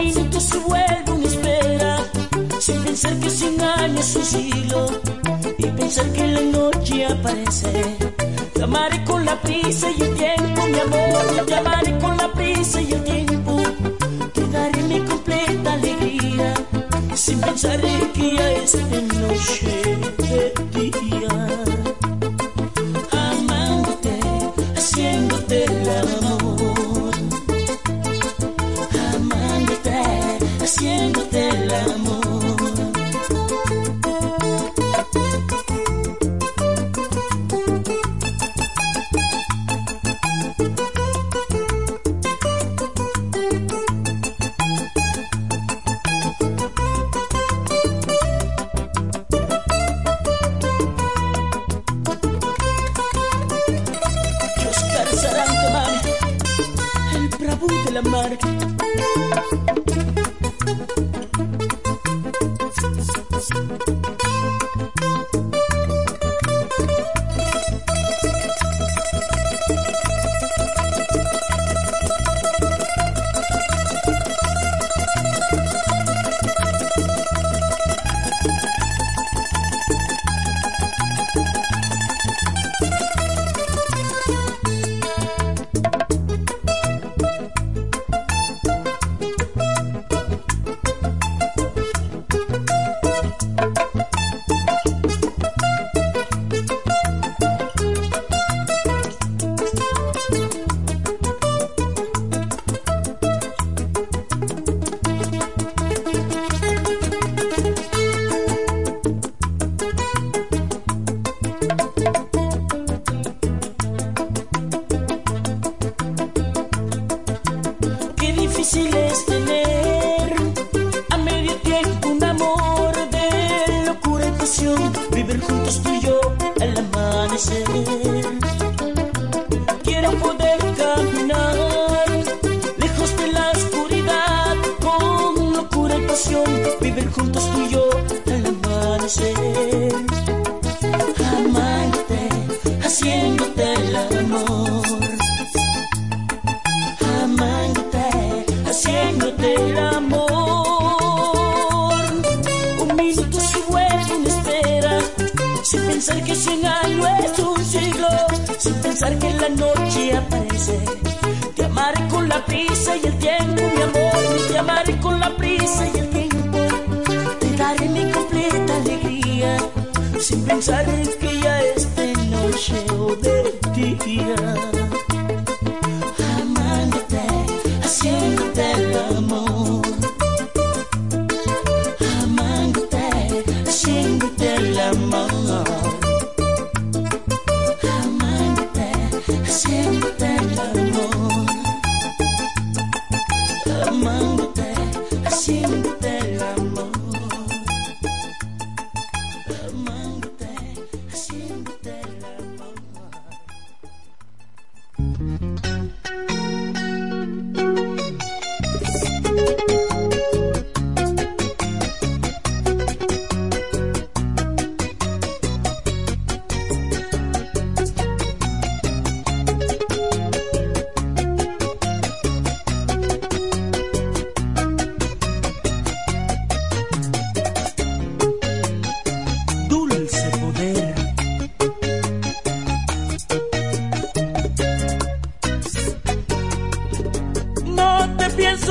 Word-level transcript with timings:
minuto 0.00 0.40
se 0.40 0.58
vuelve 0.58 1.12
una 1.12 1.26
espera, 1.26 1.98
sin 2.60 2.82
pensar 2.84 3.18
que 3.18 3.30
cien 3.30 3.60
años 3.60 4.08
es 4.08 4.16
un 4.16 4.24
siglo, 4.24 4.86
y 5.58 5.66
pensar 5.66 6.12
que 6.12 6.26
la 6.26 6.40
noche 6.40 7.06
aparece. 7.06 7.96
Te 8.54 8.62
amaré 8.62 9.04
con 9.04 9.24
la 9.24 9.40
prisa 9.40 9.88
y 9.90 10.02
el 10.02 10.14
tiempo, 10.14 10.66
mi 10.66 10.80
amor, 10.80 11.46
te 11.46 11.54
amaré 11.54 11.98
con 11.98 12.16
la 12.16 12.32
prisa 12.32 12.80
y 12.80 12.92
el 12.92 13.04
tiempo, 13.04 13.62
te 14.34 14.46
daré 14.48 14.82
mi 14.82 15.00
completa 15.00 15.72
alegría, 15.72 16.54
sin 17.14 17.40
pensar 17.40 17.80
que 17.80 18.36
ya 18.36 18.52
es 18.52 18.72
de 18.90 19.02
noche. 19.02 20.77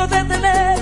detener 0.09 0.76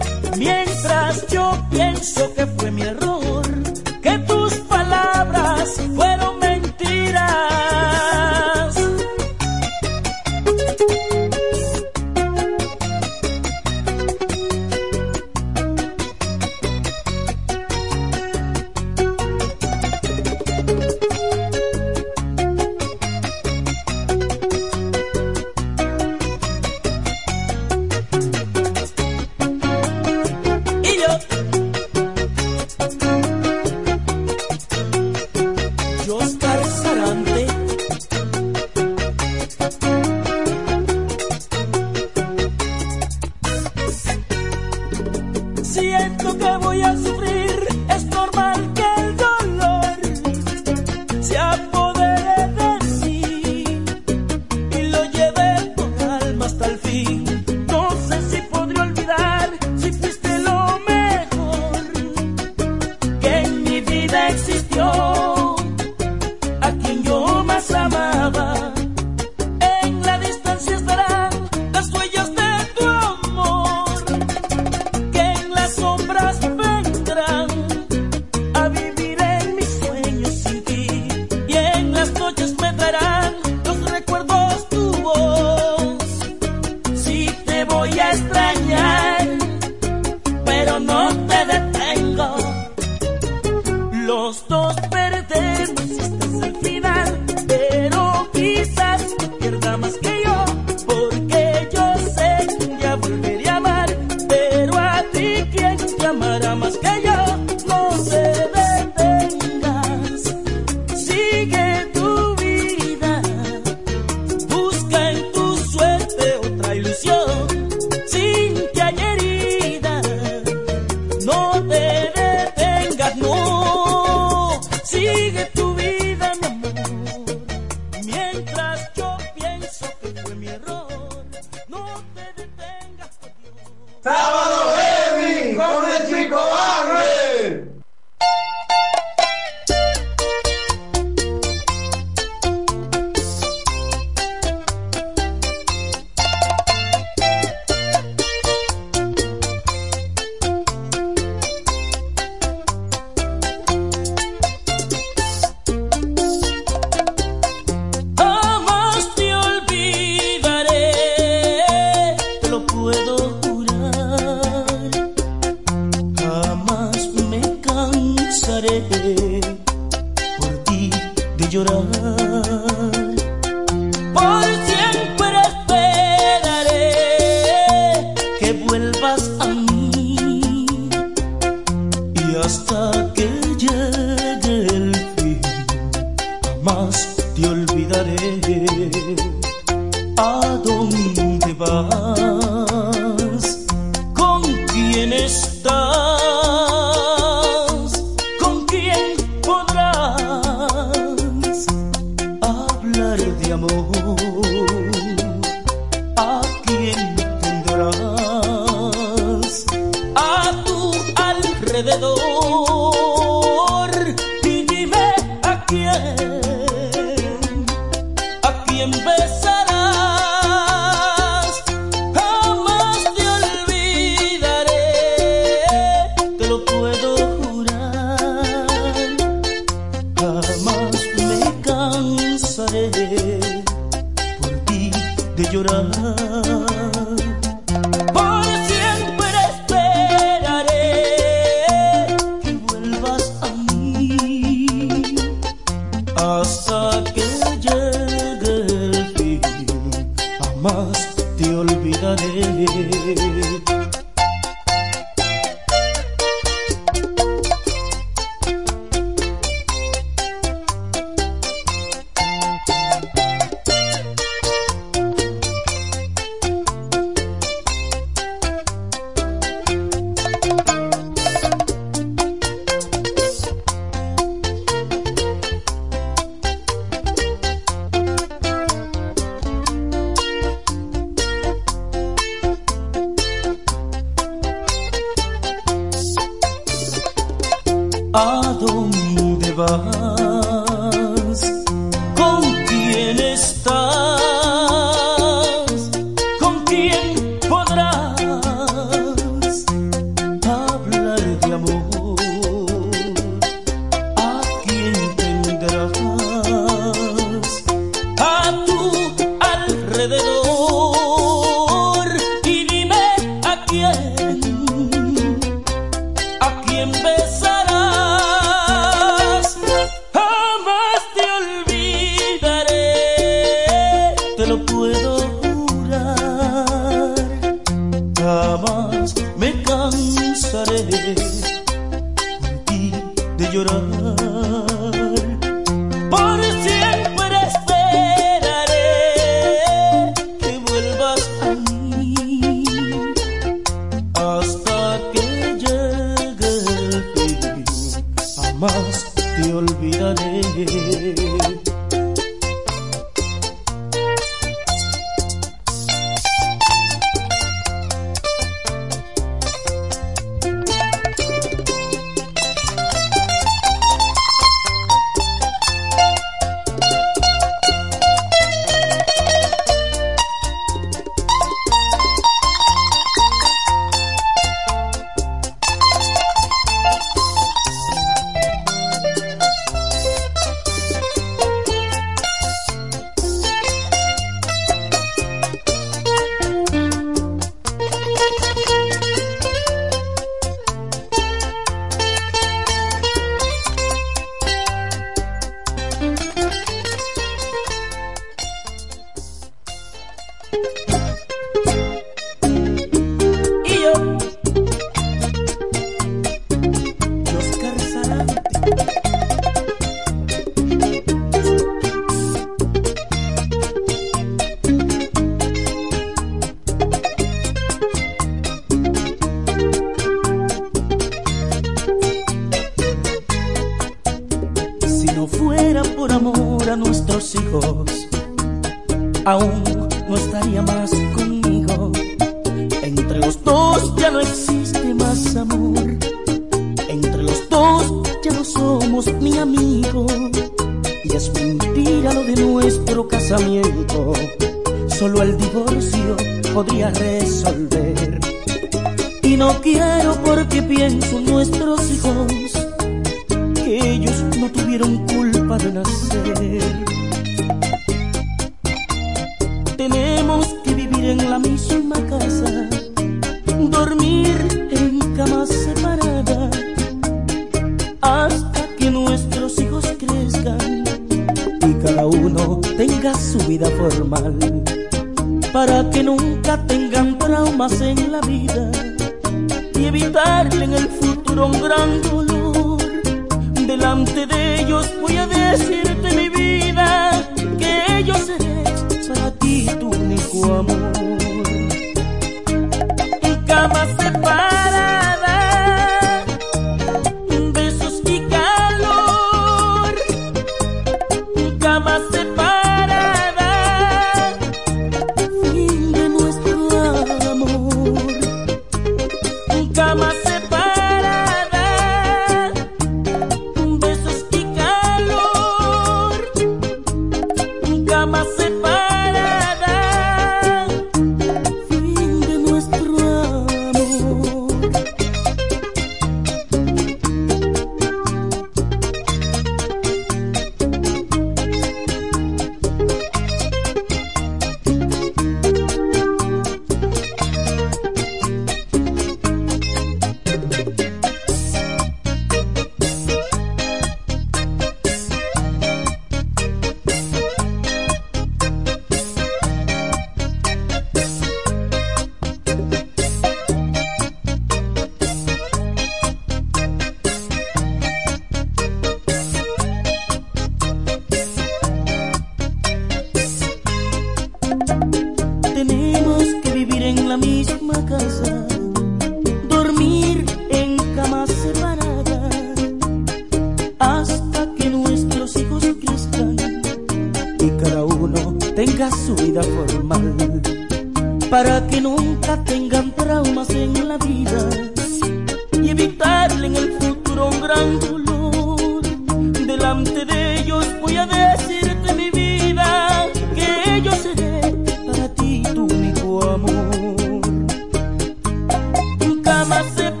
mercy 599.51 600.00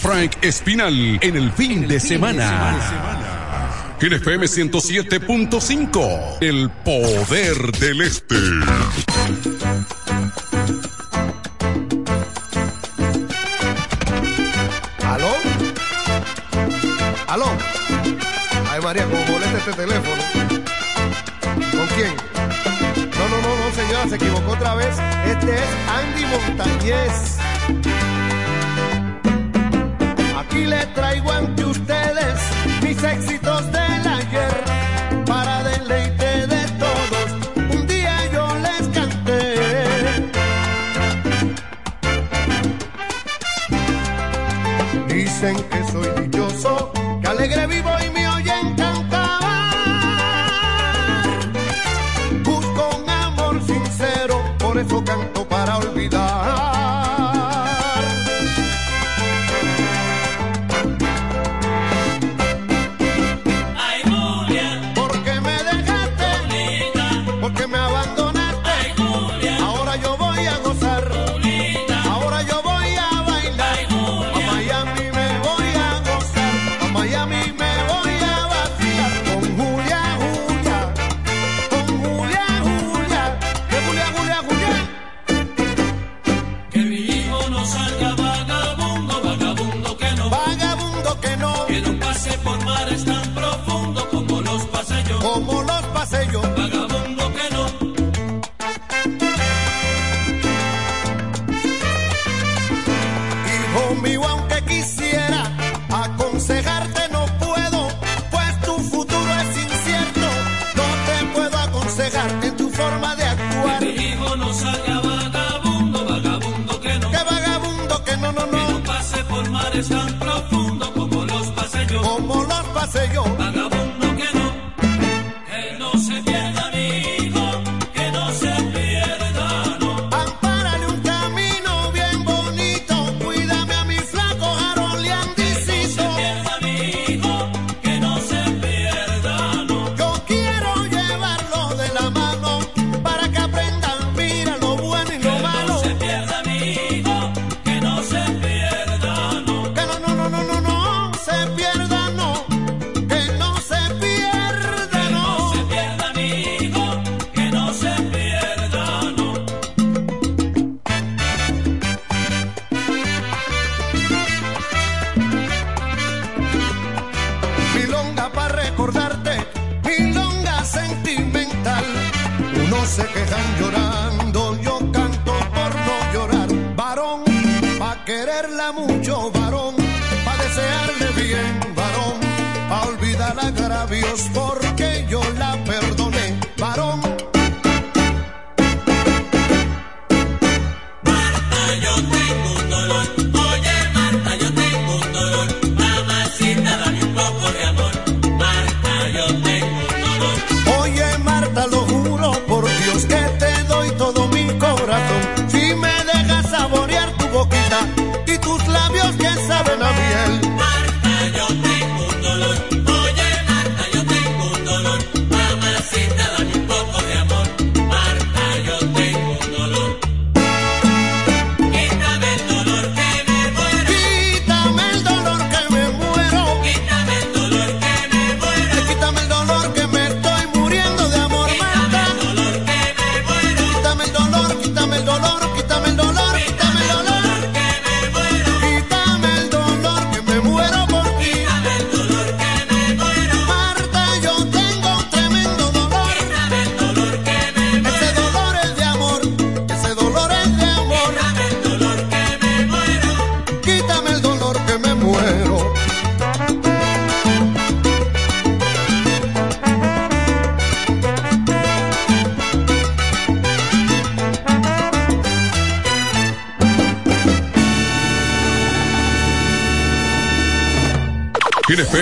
Frank 0.00 0.32
Espinal 0.42 1.18
en 1.22 1.36
el 1.36 1.50
fin, 1.52 1.82
el 1.82 1.88
de, 1.88 2.00
fin 2.00 2.08
semana. 2.10 2.74
de 2.74 2.80
semana. 2.82 3.24
107.5, 4.00 6.38
el 6.40 6.70
poder 6.70 7.72
del 7.78 8.00
este. 8.02 8.36
¿Aló? 15.04 15.28
¿Aló? 17.26 17.46
Ay, 18.70 18.80
María, 18.82 19.04
como 19.04 19.24
molesta 19.24 19.58
este 19.58 19.72
teléfono. 19.72 20.22
¿Con 21.72 21.86
quién? 21.96 22.14
No, 23.18 23.28
no, 23.28 23.40
no, 23.42 23.56
no, 23.56 23.70
señora, 23.74 24.08
se 24.08 24.14
equivocó 24.16 24.52
otra 24.52 24.74
vez. 24.74 24.96
Este 25.26 25.54
es 25.54 25.68
Andy 25.88 26.24
Montañez. 26.26 27.37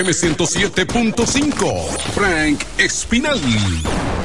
FM 0.07 0.35
107.5. 0.35 2.13
Frank 2.13 2.65
Espinal. 2.77 4.16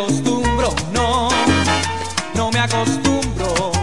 acostumbro, 0.00 0.74
no, 0.94 1.28
no 2.34 2.50
me 2.50 2.58
acostumbro. 2.58 3.79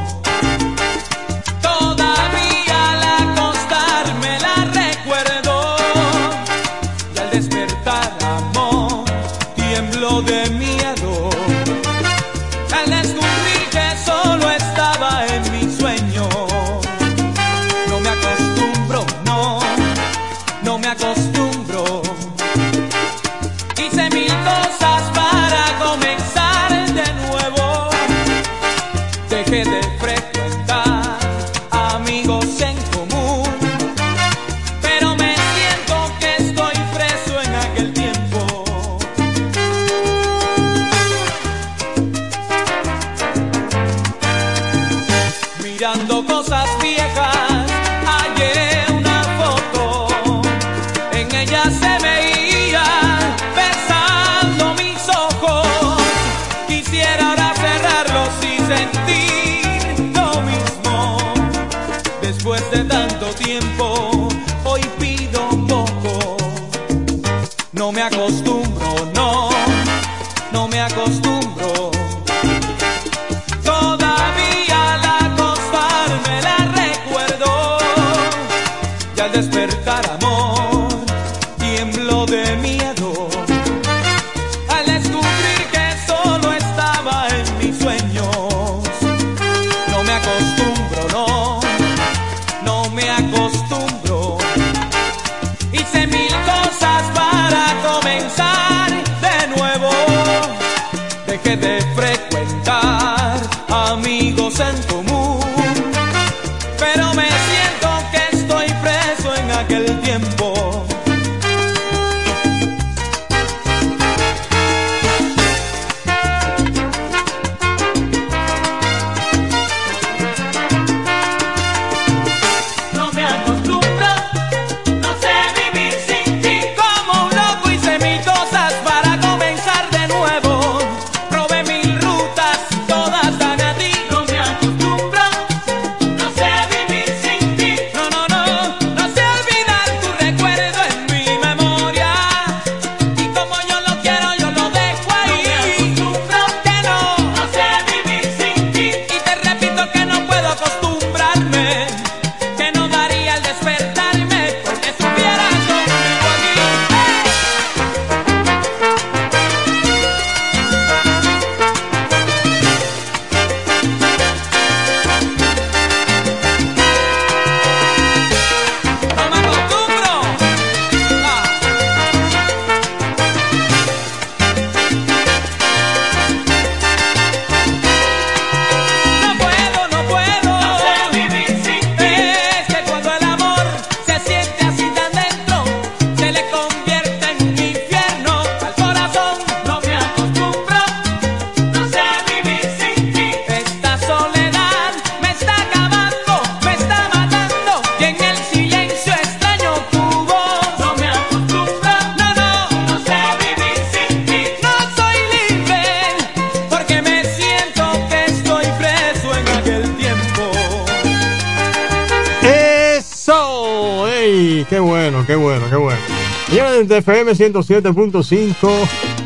107.5 217.61 218.69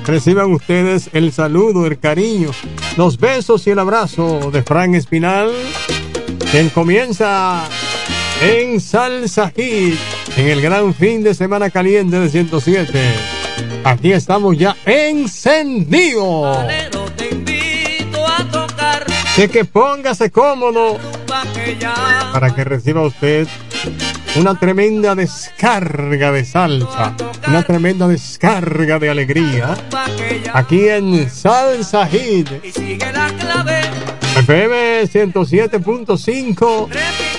reciban 0.05 0.51
ustedes 0.51 1.09
el 1.13 1.31
saludo, 1.31 1.85
el 1.85 1.99
cariño, 1.99 2.51
los 2.97 3.17
besos 3.17 3.65
y 3.67 3.71
el 3.71 3.79
abrazo 3.79 4.51
de 4.51 4.63
Frank 4.63 4.95
Espinal, 4.95 5.51
quien 6.51 6.69
comienza 6.69 7.63
en 8.41 8.79
Salsa 8.79 9.51
Hit 9.55 9.95
en 10.37 10.47
el 10.47 10.61
gran 10.61 10.93
fin 10.93 11.23
de 11.23 11.33
semana 11.33 11.69
caliente 11.69 12.19
de 12.19 12.29
107. 12.29 12.99
Aquí 13.83 14.13
estamos 14.13 14.57
ya 14.57 14.75
encendidos. 14.85 16.57
Así 19.25 19.47
que 19.47 19.65
póngase 19.65 20.29
cómodo 20.29 20.97
para 22.33 22.53
que 22.53 22.63
reciba 22.63 23.01
usted 23.01 23.47
una 24.35 24.57
tremenda 24.59 25.15
descarga 25.15 26.31
de 26.31 26.45
salsa 26.45 27.15
una 27.51 27.63
tremenda 27.63 28.07
descarga 28.07 28.97
de 28.97 29.09
alegría 29.09 29.75
aquí 30.53 30.87
en 30.87 31.29
Salsa 31.29 32.07
Hit. 32.07 32.47
FM 34.37 35.03
107.5, 35.03 36.87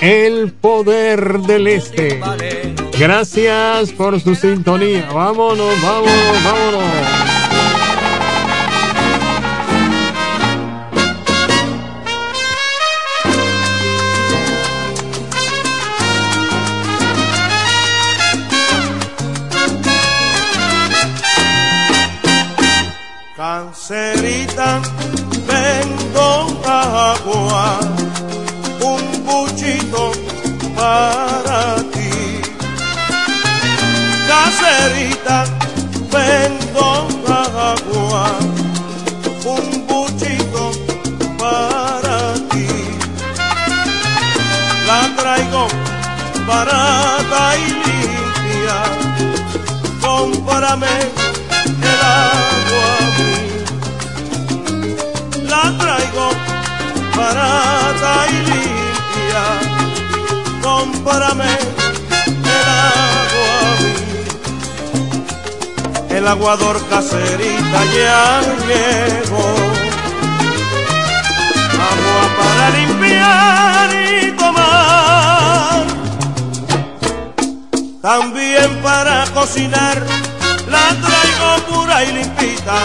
el 0.01 0.51
poder 0.51 1.39
del 1.39 1.65
este. 1.65 2.21
Gracias 2.99 3.91
por 3.93 4.21
su 4.21 4.35
sintonía. 4.35 5.09
Vámonos, 5.11 5.81
vámonos, 5.81 6.43
vámonos. 6.43 7.12
Sincerita, 23.75 24.81
vengo 25.47 26.61
agua, 26.63 27.79
un 28.81 29.25
buchito 29.25 30.11
para 30.75 31.77
ti. 31.91 32.39
Caserita, 34.27 35.45
vengo 36.11 37.07
agua, 37.27 38.37
un 39.43 39.87
buchito 39.87 40.71
para 41.39 42.33
ti. 42.51 42.67
La 44.85 45.01
traigo 45.15 45.67
barata 46.45 47.57
y 47.57 47.71
limpia, 47.83 48.83
cómprame 49.99 51.02
preciosa 58.03 58.27
y 58.29 58.31
limpia, 58.49 59.45
cómprame 60.61 61.53
el 62.43 62.67
agua. 62.91 63.55
El 66.09 66.27
aguador 66.27 66.77
caserita 66.89 67.85
ya 67.95 68.41
llegó, 68.67 69.47
agua 71.91 72.23
para 72.37 72.65
limpiar 72.77 73.89
y 73.93 74.31
tomar, 74.33 75.83
también 78.01 78.69
para 78.83 79.25
cocinar, 79.33 79.97
la 80.69 80.85
traigo 81.01 81.49
pura 81.69 82.03
y 82.03 82.11
limpita. 82.11 82.77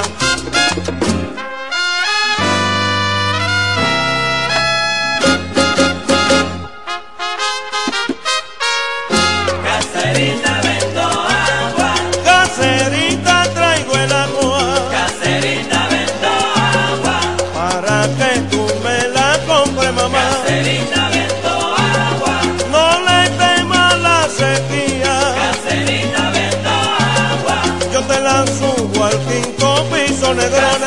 negro 30.35 30.78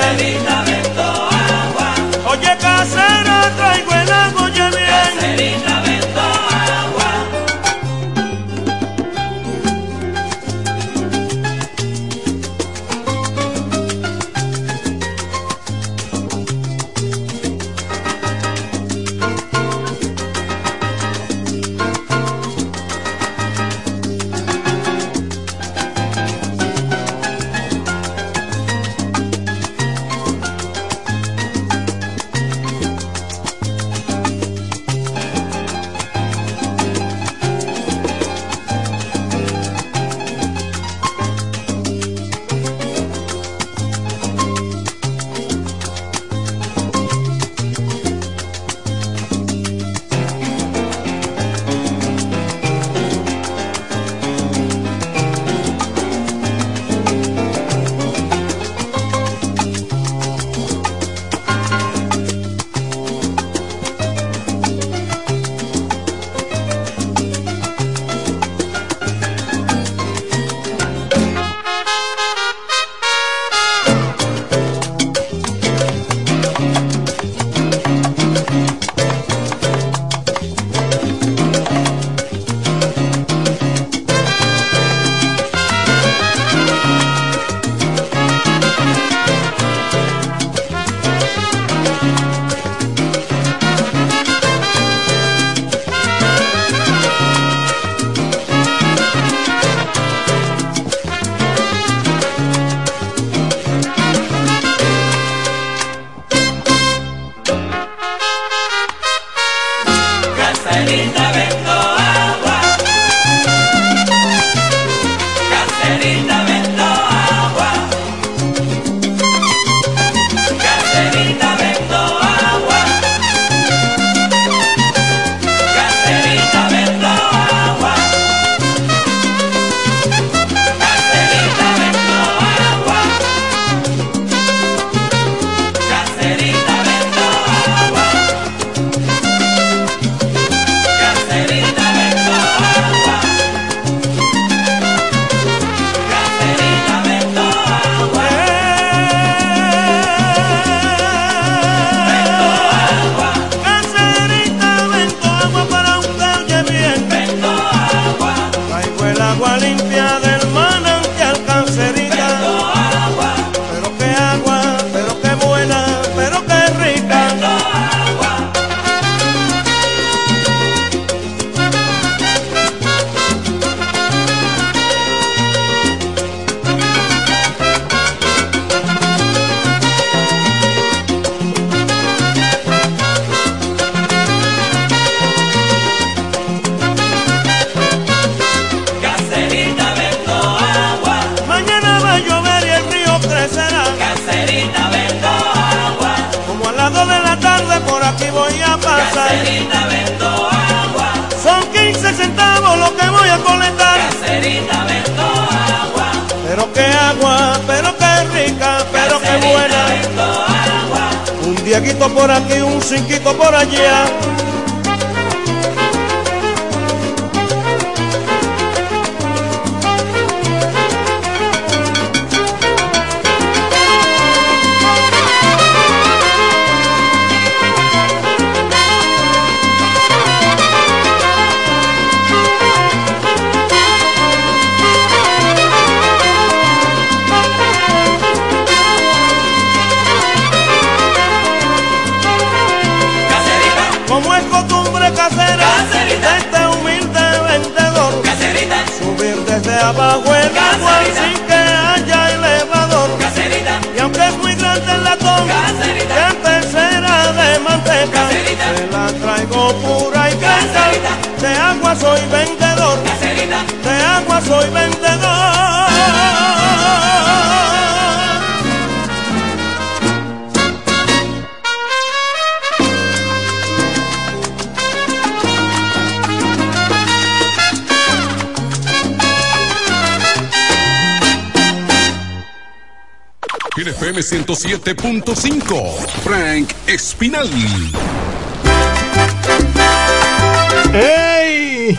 ¡Ey! 290.93 291.97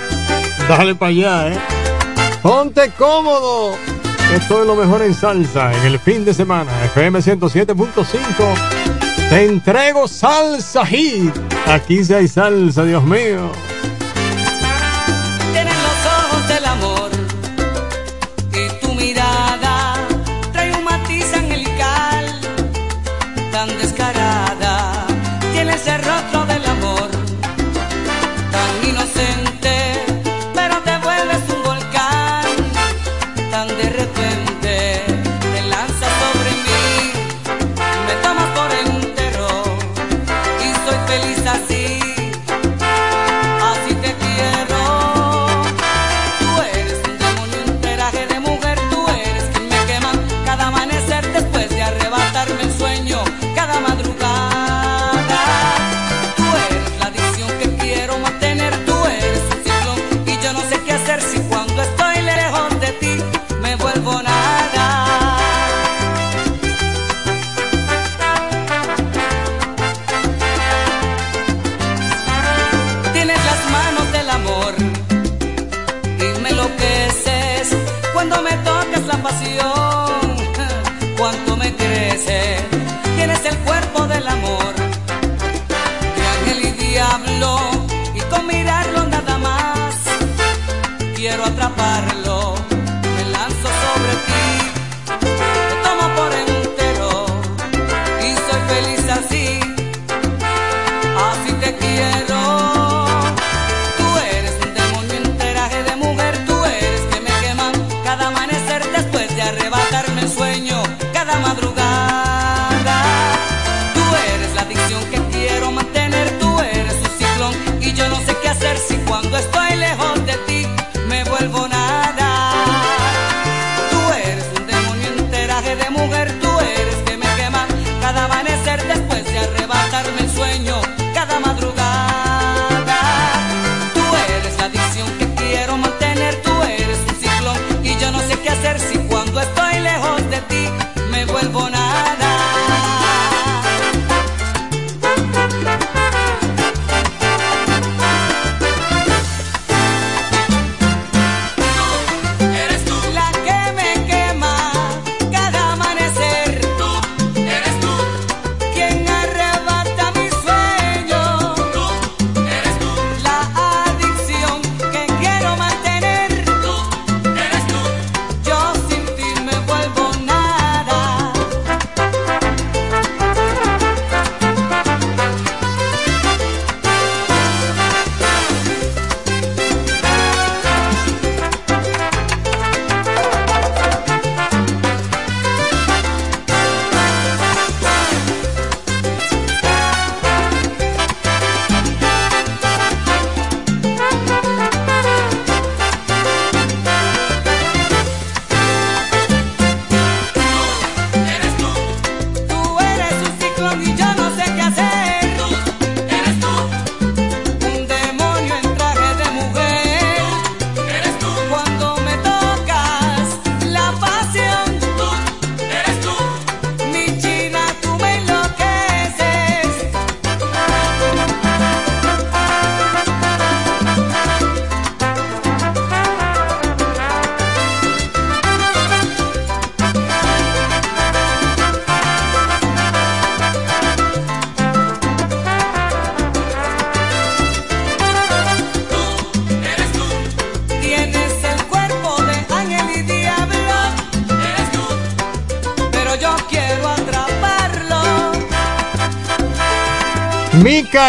Dale 0.69 0.95
para 0.95 1.11
allá, 1.11 1.49
¿eh? 1.49 1.59
Ponte 2.43 2.91
cómodo. 2.97 3.75
Esto 4.35 4.61
es 4.61 4.67
lo 4.67 4.77
mejor 4.77 5.03
en 5.03 5.15
salsa 5.15 5.73
en 5.73 5.87
el 5.87 5.99
fin 5.99 6.25
de 6.25 6.33
semana. 6.33 6.71
FM 6.85 7.19
107.5. 7.19 8.19
Te 9.31 9.47
entrego 9.47 10.07
salsa 10.07 10.87
hit. 10.87 11.35
Aquí 11.67 12.05
sí 12.05 12.15
hay 12.15 12.29
salsa, 12.29 12.85
Dios 12.85 13.03
mío. 13.03 13.51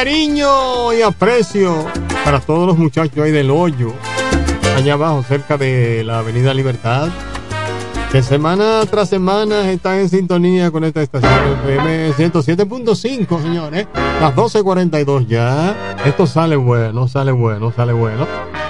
cariño 0.04 0.92
y 0.92 1.02
aprecio 1.02 1.86
para 2.26 2.42
todos 2.42 2.68
los 2.68 2.78
muchachos 2.78 3.20
ahí 3.20 3.32
del 3.32 3.50
hoyo, 3.50 3.94
allá 4.76 4.96
abajo, 4.96 5.24
cerca 5.24 5.58
de 5.58 6.04
la 6.04 6.20
Avenida 6.20 6.54
Libertad, 6.54 7.08
que 8.12 8.22
semana 8.22 8.82
tras 8.92 9.08
semana 9.08 9.72
están 9.72 10.00
en 10.00 10.10
sintonía 10.10 10.72
con 10.72 10.84
esta 10.84 11.02
estación 11.02 11.32
FM 11.64 12.12
107.5, 12.16 13.42
señores. 13.42 13.88
Las 14.20 14.36
12.42 14.36 15.26
ya. 15.26 15.96
Esto 16.06 16.28
sale 16.28 16.58
bueno, 16.58 17.08
sale 17.08 17.32
bueno, 17.32 17.72
sale 17.74 17.94
bueno. 17.94 18.28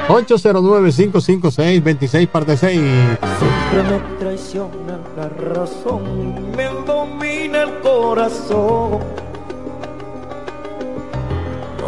809-556-26 0.09 2.27
parte 2.27 2.57
6. 2.57 2.79
Siempre 2.79 3.83
me 3.89 3.97
traiciona 4.19 4.99
la 5.17 5.29
razón, 5.29 6.51
me 6.55 6.65
domina 6.85 7.63
el 7.63 7.79
corazón 7.79 8.99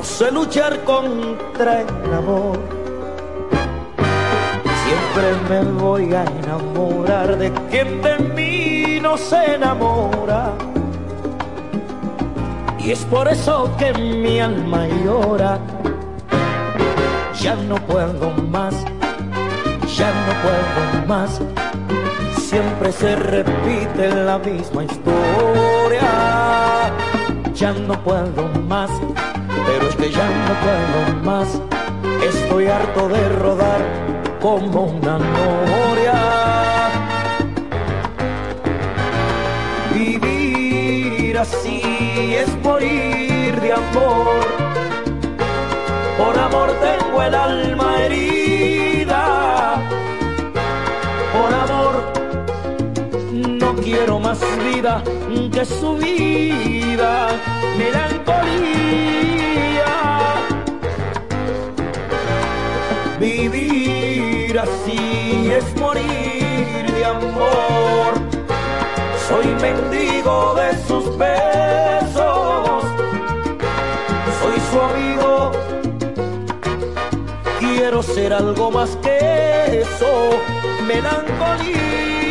Sé 0.05 0.31
luchar 0.31 0.79
contra 0.85 1.81
el 1.81 2.13
amor. 2.13 2.57
Siempre 4.85 5.33
me 5.49 5.71
voy 5.81 6.13
a 6.13 6.23
enamorar 6.23 7.37
de 7.37 7.51
quien 7.69 8.01
de 8.01 8.19
mí 8.19 8.99
no 9.01 9.17
se 9.17 9.55
enamora. 9.55 10.53
Y 12.79 12.91
es 12.91 13.03
por 13.05 13.27
eso 13.27 13.69
que 13.77 13.91
mi 13.93 14.39
alma 14.39 14.87
llora. 15.03 15.59
Ya 17.41 17.55
no 17.55 17.75
puedo 17.75 18.31
más, 18.49 18.73
ya 19.97 20.11
no 20.25 20.33
puedo 20.43 21.07
más. 21.07 21.41
Siempre 22.37 22.91
se 22.91 23.15
repite 23.17 24.07
la 24.23 24.37
misma 24.37 24.85
historia. 24.85 26.01
Ya 27.53 27.73
no 27.73 28.01
puedo 28.03 28.47
más, 28.67 28.91
pero 29.65 29.87
es 29.89 29.95
que 29.95 30.11
ya 30.11 30.27
no 30.47 30.53
puedo 30.63 31.23
más. 31.23 31.61
Estoy 32.23 32.67
harto 32.67 33.07
de 33.07 33.29
rodar 33.29 33.81
como 34.41 34.83
una 34.83 35.17
noria. 35.17 36.21
Vivir 39.93 41.37
así 41.37 41.81
es 42.35 42.49
morir 42.63 43.59
de 43.61 43.73
amor. 43.73 44.45
Por 46.17 46.39
amor 46.39 46.69
tengo 46.87 47.21
el 47.21 47.35
alma 47.35 48.01
herida. 48.03 49.75
Por 51.33 51.53
amor 51.53 51.93
no 53.31 53.75
quiero 53.75 54.19
más 54.19 54.39
vida 54.63 55.03
que 55.51 55.65
su 55.65 55.95
vida. 55.95 57.29
Melancolía. 57.77 59.14
Es 65.57 65.75
morir 65.79 66.91
de 66.91 67.05
amor. 67.05 68.13
Soy 69.27 69.47
mendigo 69.61 70.53
de 70.55 70.69
sus 70.85 71.17
besos. 71.17 72.83
Soy 74.41 74.57
su 74.69 74.81
amigo. 74.81 75.51
Quiero 77.59 78.03
ser 78.03 78.33
algo 78.33 78.69
más 78.71 78.97
que 78.97 79.81
eso. 79.81 80.31
Melancolía. 80.85 82.24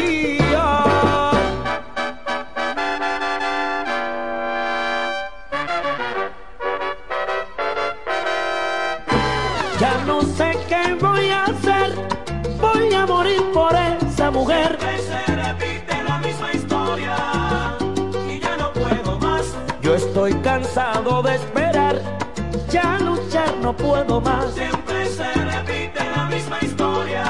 Puedo 23.84 24.20
más. 24.20 24.54
Siempre 24.54 25.06
se 25.06 25.32
repite 25.32 26.00
la 26.16 26.24
misma 26.26 26.58
historia 26.62 27.24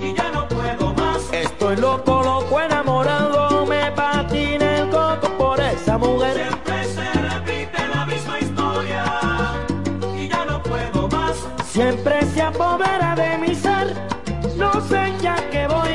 y 0.00 0.14
ya 0.14 0.30
no 0.30 0.48
puedo 0.48 0.94
más. 0.94 1.32
Estoy 1.32 1.76
loco, 1.76 2.22
loco, 2.22 2.60
enamorado. 2.60 3.66
Me 3.66 3.90
patina 3.92 4.78
el 4.78 4.88
coco 4.90 5.28
por 5.38 5.60
esa 5.60 5.98
mujer. 5.98 6.34
Siempre 6.34 6.84
se 6.84 7.12
repite 7.12 7.88
la 7.94 8.06
misma 8.06 8.38
historia 8.38 9.04
y 10.16 10.28
ya 10.28 10.44
no 10.44 10.62
puedo 10.62 11.08
más. 11.08 11.36
Siempre 11.64 12.22
se 12.26 12.42
apodera 12.42 13.14
de 13.16 13.38
mi 13.38 13.54
ser. 13.54 13.94
No 14.56 14.72
sé 14.88 15.12
ya 15.20 15.36
qué 15.50 15.66
voy 15.66 15.89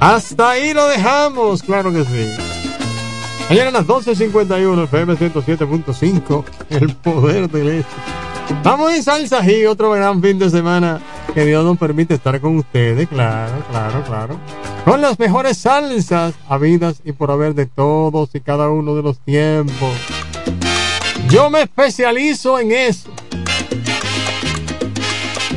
Hasta 0.00 0.52
ahí 0.52 0.72
lo 0.72 0.86
dejamos, 0.88 1.62
claro 1.62 1.92
que 1.92 2.04
sí. 2.04 2.30
Ayer 3.50 3.66
a 3.66 3.70
las 3.70 3.86
12.51, 3.86 4.84
FM 4.84 5.14
107.5, 5.14 6.44
el 6.70 6.94
poder 6.96 7.50
del 7.50 7.68
este. 7.68 7.92
Estamos 8.48 8.94
en 8.94 9.02
Salsa 9.02 9.44
y 9.50 9.66
otro 9.66 9.90
gran 9.90 10.22
fin 10.22 10.38
de 10.38 10.48
semana 10.48 11.00
que 11.34 11.44
Dios 11.44 11.64
nos 11.64 11.76
permite 11.76 12.14
estar 12.14 12.40
con 12.40 12.56
ustedes, 12.56 13.08
claro, 13.08 13.62
claro, 13.70 14.02
claro. 14.04 14.40
Con 14.86 15.02
las 15.02 15.18
mejores 15.18 15.58
salsas 15.58 16.34
habidas 16.48 17.02
y 17.04 17.12
por 17.12 17.30
haber 17.30 17.54
de 17.54 17.66
todos 17.66 18.30
y 18.34 18.40
cada 18.40 18.70
uno 18.70 18.94
de 18.94 19.02
los 19.02 19.18
tiempos. 19.18 19.94
Yo 21.28 21.50
me 21.50 21.62
especializo 21.62 22.58
en 22.58 22.72
eso. 22.72 23.10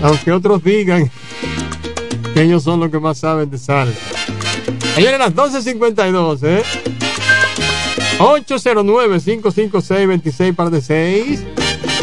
Aunque 0.04 0.34
otros 0.34 0.62
digan 0.62 1.10
que 2.34 2.42
ellos 2.42 2.64
son 2.64 2.82
los 2.82 2.90
que 2.92 3.00
más 3.00 3.20
saben 3.20 3.50
de 3.50 3.58
salsa. 3.58 4.13
Ayer 4.96 5.16
a 5.16 5.18
las 5.18 5.34
12.52, 5.34 6.44
¿eh? 6.44 6.62
809-556-26 8.20 10.56
par 10.56 10.70
de 10.70 10.82
6. 10.82 11.44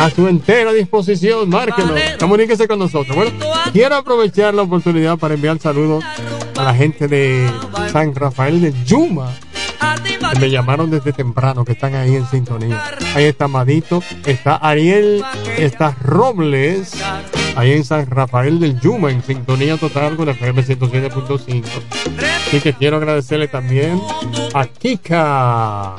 A 0.00 0.10
su 0.10 0.26
entera 0.26 0.72
disposición, 0.72 1.48
márquenos. 1.48 2.00
Comuníquese 2.18 2.66
con 2.66 2.80
nosotros. 2.80 3.14
Bueno, 3.14 3.30
quiero 3.72 3.94
aprovechar 3.96 4.54
la 4.54 4.62
oportunidad 4.62 5.18
para 5.18 5.34
enviar 5.34 5.60
saludos 5.60 6.02
a 6.56 6.64
la 6.64 6.74
gente 6.74 7.06
de 7.06 7.48
San 7.92 8.12
Rafael 8.14 8.60
de 8.60 8.74
Yuma. 8.84 9.32
que 10.32 10.40
me 10.40 10.50
llamaron 10.50 10.90
desde 10.90 11.12
temprano, 11.12 11.64
que 11.64 11.72
están 11.72 11.94
ahí 11.94 12.16
en 12.16 12.26
sintonía. 12.26 12.82
Ahí 13.14 13.24
está 13.24 13.46
Madito, 13.46 14.02
está 14.26 14.56
Ariel, 14.56 15.24
está 15.58 15.96
Robles, 16.02 16.92
ahí 17.60 17.72
en 17.72 17.84
San 17.84 18.06
Rafael 18.06 18.58
del 18.58 18.80
Yuma, 18.80 19.10
en 19.10 19.22
sintonía 19.22 19.76
total 19.76 20.16
con 20.16 20.28
FM 20.28 20.64
107.5. 20.64 21.64
Así 22.46 22.60
que 22.60 22.72
quiero 22.72 22.96
agradecerle 22.96 23.48
también 23.48 24.00
a 24.54 24.66
Kika 24.66 25.94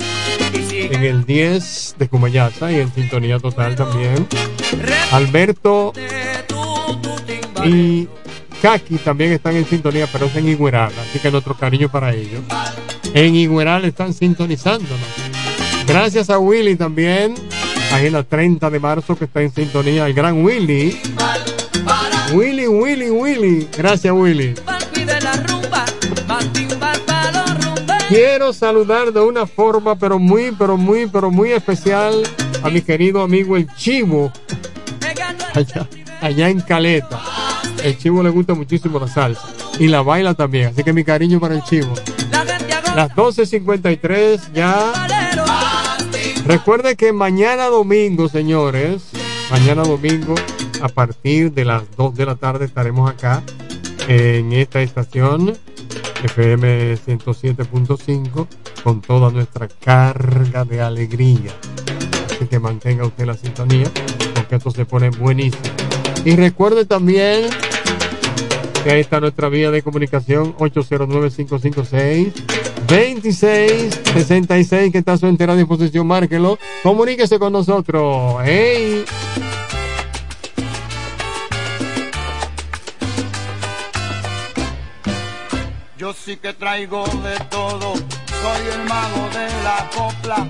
en 0.73 1.03
el 1.03 1.25
10 1.25 1.95
de 1.99 2.09
Cumayasa 2.09 2.71
y 2.71 2.79
en 2.79 2.91
sintonía 2.91 3.39
total 3.39 3.75
también. 3.75 4.27
Alberto 5.11 5.93
y 7.63 8.07
Kaki 8.61 8.97
también 8.97 9.31
están 9.31 9.55
en 9.55 9.65
sintonía, 9.65 10.07
pero 10.11 10.25
es 10.25 10.35
en 10.35 10.47
Igueral, 10.47 10.91
así 10.99 11.19
que 11.19 11.31
nuestro 11.31 11.55
cariño 11.55 11.89
para 11.89 12.13
ellos. 12.13 12.41
En 13.13 13.35
Igueral 13.35 13.85
están 13.85 14.13
sintonizándonos. 14.13 14.99
Gracias 15.87 16.29
a 16.29 16.39
Willy 16.39 16.75
también, 16.75 17.35
Agenda 17.91 18.23
30 18.23 18.69
de 18.69 18.79
marzo 18.79 19.15
que 19.17 19.25
está 19.25 19.41
en 19.41 19.53
sintonía 19.53 20.05
el 20.07 20.13
gran 20.13 20.43
Willy. 20.43 20.99
Willy, 22.33 22.67
Willy, 22.67 23.09
Willy. 23.09 23.67
Gracias, 23.77 24.13
Willy. 24.13 24.55
Quiero 28.07 28.51
saludar 28.51 29.13
de 29.13 29.21
una 29.21 29.45
forma, 29.45 29.95
pero 29.95 30.19
muy, 30.19 30.51
pero 30.51 30.77
muy, 30.77 31.07
pero 31.07 31.31
muy 31.31 31.51
especial 31.51 32.23
a 32.61 32.69
mi 32.69 32.81
querido 32.81 33.21
amigo 33.21 33.55
el 33.55 33.73
Chivo, 33.75 34.31
allá, 35.53 35.87
allá 36.19 36.49
en 36.49 36.59
Caleta. 36.59 37.21
El 37.83 37.97
Chivo 37.97 38.21
le 38.21 38.29
gusta 38.29 38.53
muchísimo 38.53 38.99
la 38.99 39.07
salsa 39.07 39.47
y 39.79 39.87
la 39.87 40.01
baila 40.01 40.33
también, 40.33 40.67
así 40.67 40.83
que 40.83 40.93
mi 40.93 41.03
cariño 41.03 41.39
para 41.39 41.55
el 41.55 41.63
Chivo. 41.63 41.93
Las 42.95 43.11
12.53 43.11 44.51
ya. 44.53 45.20
Recuerde 46.51 46.97
que 46.97 47.13
mañana 47.13 47.67
domingo, 47.67 48.27
señores, 48.27 49.03
mañana 49.49 49.83
domingo 49.83 50.35
a 50.81 50.89
partir 50.89 51.53
de 51.53 51.63
las 51.63 51.83
2 51.95 52.13
de 52.13 52.25
la 52.25 52.35
tarde 52.35 52.65
estaremos 52.65 53.09
acá 53.09 53.41
en 54.09 54.51
esta 54.51 54.81
estación 54.81 55.57
FM 56.25 56.95
107.5 56.95 58.47
con 58.83 58.99
toda 58.99 59.31
nuestra 59.31 59.69
carga 59.69 60.65
de 60.65 60.81
alegría. 60.81 61.55
Así 62.25 62.45
que 62.47 62.59
mantenga 62.59 63.05
usted 63.05 63.25
la 63.25 63.37
sintonía 63.37 63.89
porque 64.35 64.57
esto 64.57 64.71
se 64.71 64.83
pone 64.85 65.09
buenísimo. 65.09 65.63
Y 66.25 66.35
recuerde 66.35 66.83
también 66.83 67.49
que 68.83 68.91
ahí 68.91 68.99
está 68.99 69.21
nuestra 69.21 69.47
vía 69.47 69.71
de 69.71 69.83
comunicación 69.83 70.53
809-556-2666 72.91 74.91
que 74.91 74.97
está 74.97 75.13
a 75.13 75.17
su 75.17 75.27
entera 75.27 75.55
disposición. 75.55 76.05
Márquelo. 76.05 76.59
Comuníquese 76.83 77.39
con 77.39 77.53
nosotros. 77.53 78.41
¡Hey! 78.43 79.05
Yo 85.97 86.11
sí 86.13 86.35
que 86.35 86.51
traigo 86.53 87.05
de 87.05 87.39
todo, 87.49 87.93
soy 87.93 88.67
el 88.73 88.83
mago 88.89 89.29
de 89.29 89.47
la 89.63 89.89
copla. 89.95 90.45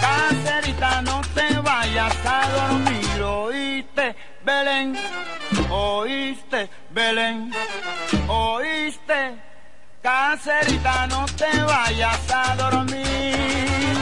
Cacerita, 0.00 1.00
no 1.02 1.20
te 1.32 1.54
vayas 1.60 2.16
a 2.26 2.48
dormir, 2.50 3.22
oíste, 3.22 4.16
Belén, 4.44 4.96
oíste, 5.70 6.68
Belén, 6.92 7.52
oíste. 8.26 9.43
Cacerita, 10.04 11.06
no 11.06 11.24
te 11.24 11.62
vayas 11.62 12.20
a 12.30 12.54
dormir, 12.56 13.96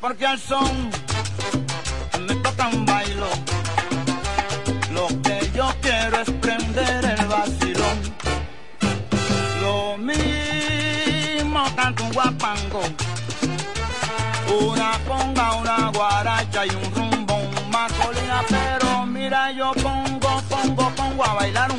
porque 0.00 0.24
al 0.24 0.38
son 0.38 0.88
me 2.26 2.34
toca 2.36 2.68
un 2.68 2.86
bailo. 2.86 3.28
Lo 4.90 5.08
que 5.20 5.50
yo 5.54 5.70
quiero 5.82 6.18
es 6.18 6.30
prender 6.30 7.04
el 7.04 7.26
vacilón. 7.26 7.98
Lo 9.60 9.98
mismo 9.98 11.62
tanto 11.76 12.04
un 12.04 12.12
guapango, 12.14 12.80
una 14.62 14.98
conga, 15.06 15.56
una 15.56 15.90
guaracha 15.90 16.64
y 16.64 16.70
un 16.70 16.94
rumbón, 16.94 17.50
macolina, 17.70 18.42
pero 18.48 19.04
mira 19.04 19.52
yo 19.52 19.72
pongo, 19.74 20.42
pongo, 20.48 20.90
pongo 20.96 21.22
a 21.22 21.34
bailar 21.34 21.70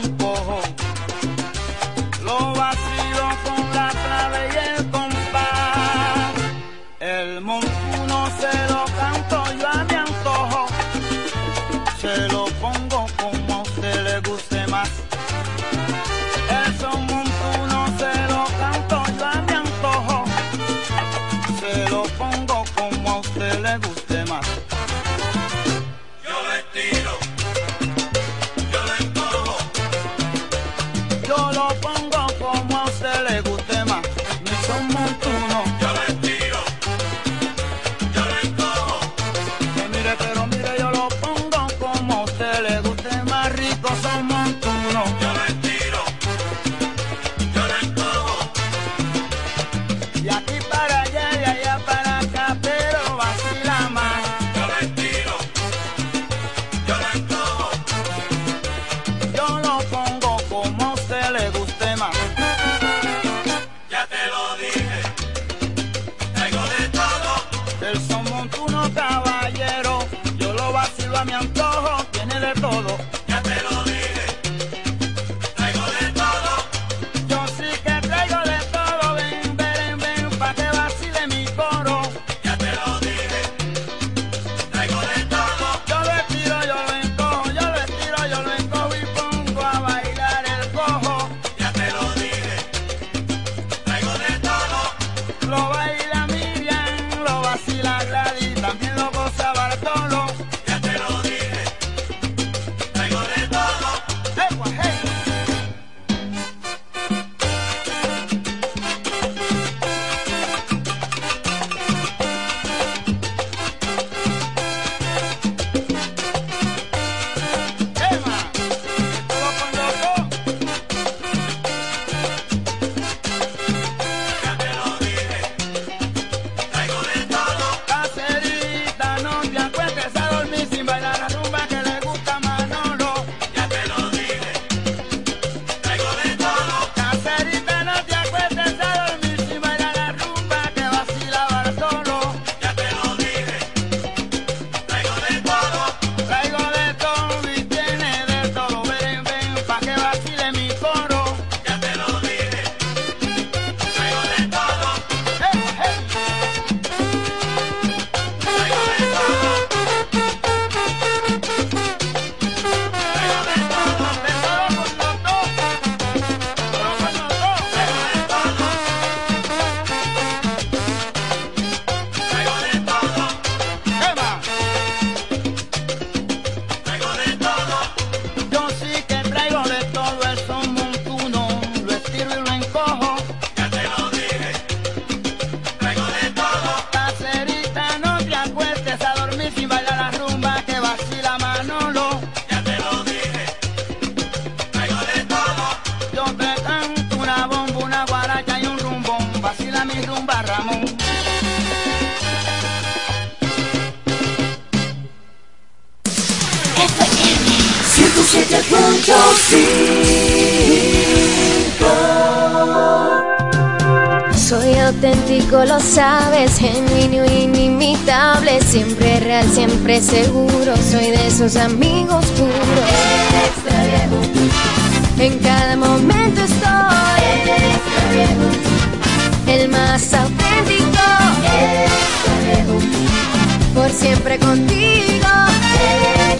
siempre 233.94 234.40
contigo. 234.40 235.28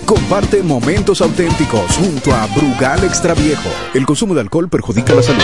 Comparte 0.06 0.64
momentos 0.64 1.22
auténticos 1.22 1.96
junto 1.98 2.34
a 2.34 2.48
Brugal 2.48 3.04
Extra 3.04 3.34
Viejo. 3.34 3.70
El 3.94 4.06
consumo 4.06 4.34
de 4.34 4.42
alcohol 4.42 4.70
perjudica 4.70 5.14
la 5.14 5.24
salud. 5.24 5.44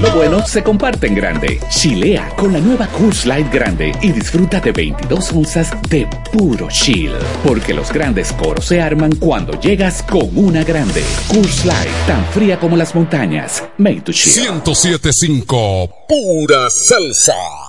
Lo 0.00 0.10
bueno 0.12 0.46
se 0.46 0.62
comparte 0.62 1.06
en 1.06 1.14
grande. 1.14 1.58
Chilea 1.70 2.28
con 2.36 2.52
la 2.52 2.58
nueva 2.60 2.86
Coors 2.88 3.24
Light 3.24 3.50
Grande 3.50 3.92
y 4.02 4.12
disfruta 4.12 4.60
de 4.60 4.72
22 4.72 5.32
onzas 5.32 5.70
de 5.88 6.06
puro 6.30 6.68
chill. 6.68 7.12
Porque 7.42 7.72
los 7.72 7.90
grandes 7.90 8.32
coros 8.34 8.66
se 8.66 8.82
arman 8.82 9.16
cuando 9.16 9.58
llegas 9.58 10.02
con 10.02 10.28
una 10.36 10.64
grande. 10.64 11.02
Coors 11.28 11.64
Light, 11.64 12.06
tan 12.06 12.24
fría 12.26 12.60
como 12.60 12.76
las 12.76 12.94
montañas. 12.94 13.64
Made 13.78 14.02
to 14.02 14.12
chill. 14.12 14.34
1075 14.34 15.90
Pura 16.06 16.68
Salsa. 16.68 17.57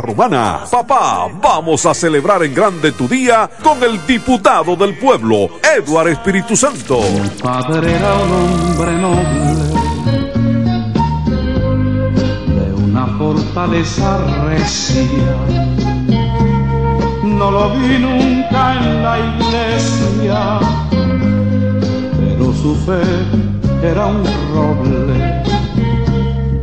Romana. 0.00 0.60
Papá, 0.70 1.28
vamos 1.40 1.84
a 1.86 1.94
celebrar 1.94 2.42
en 2.42 2.54
grande 2.54 2.92
tu 2.92 3.06
día 3.08 3.48
con 3.62 3.82
el 3.82 4.04
diputado 4.06 4.76
del 4.76 4.98
pueblo, 4.98 5.48
Eduardo 5.76 6.10
Espíritu 6.10 6.56
Santo. 6.56 7.00
padre 7.42 7.94
era 7.94 8.14
un 8.14 8.32
hombre 8.32 8.92
noble 8.98 9.80
de 12.58 12.74
una 12.84 13.06
fortaleza 13.18 14.18
recia. 14.44 15.36
No 17.22 17.50
lo 17.50 17.70
vi 17.70 17.98
nunca 17.98 18.74
en 18.74 19.02
la 19.02 19.18
iglesia, 19.18 20.58
pero 22.18 22.52
su 22.52 22.74
fe 22.86 23.02
era 23.82 24.06
un 24.06 24.24
roble. 24.54 25.09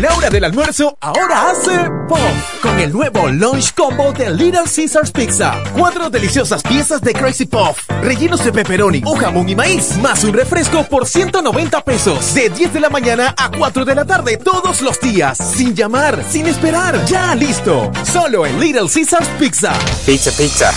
La 0.00 0.14
hora 0.14 0.30
del 0.30 0.44
almuerzo 0.44 0.96
ahora 0.98 1.50
hace 1.50 1.76
pop 2.08 2.18
con 2.62 2.78
el 2.80 2.90
nuevo 2.90 3.28
Lunch 3.28 3.74
Combo 3.74 4.14
de 4.14 4.30
Little 4.30 4.62
Caesars 4.64 5.10
Pizza. 5.12 5.62
Cuatro 5.76 6.08
deliciosas 6.08 6.62
piezas 6.62 7.02
de 7.02 7.12
Crazy 7.12 7.44
Puff, 7.44 7.86
rellenos 8.00 8.42
de 8.42 8.50
pepperoni 8.50 9.02
o 9.04 9.14
jamón 9.14 9.46
y 9.50 9.54
maíz, 9.54 9.98
más 9.98 10.24
un 10.24 10.32
refresco 10.32 10.84
por 10.84 11.06
190 11.06 11.84
pesos. 11.84 12.32
De 12.32 12.48
10 12.48 12.72
de 12.72 12.80
la 12.80 12.88
mañana 12.88 13.34
a 13.36 13.50
4 13.50 13.84
de 13.84 13.94
la 13.94 14.06
tarde 14.06 14.38
todos 14.38 14.80
los 14.80 14.98
días. 15.00 15.36
Sin 15.36 15.74
llamar, 15.74 16.24
sin 16.26 16.46
esperar. 16.46 17.04
Ya 17.04 17.34
listo. 17.34 17.92
Solo 18.10 18.46
en 18.46 18.58
Little 18.58 18.88
Caesars 18.88 19.28
Pizza. 19.38 19.74
Pizza, 20.06 20.30
pizza. 20.30 20.72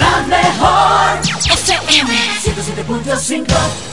La 0.00 0.26
mejor 0.26 1.20
FM 1.48 2.12
107.5 2.42 3.88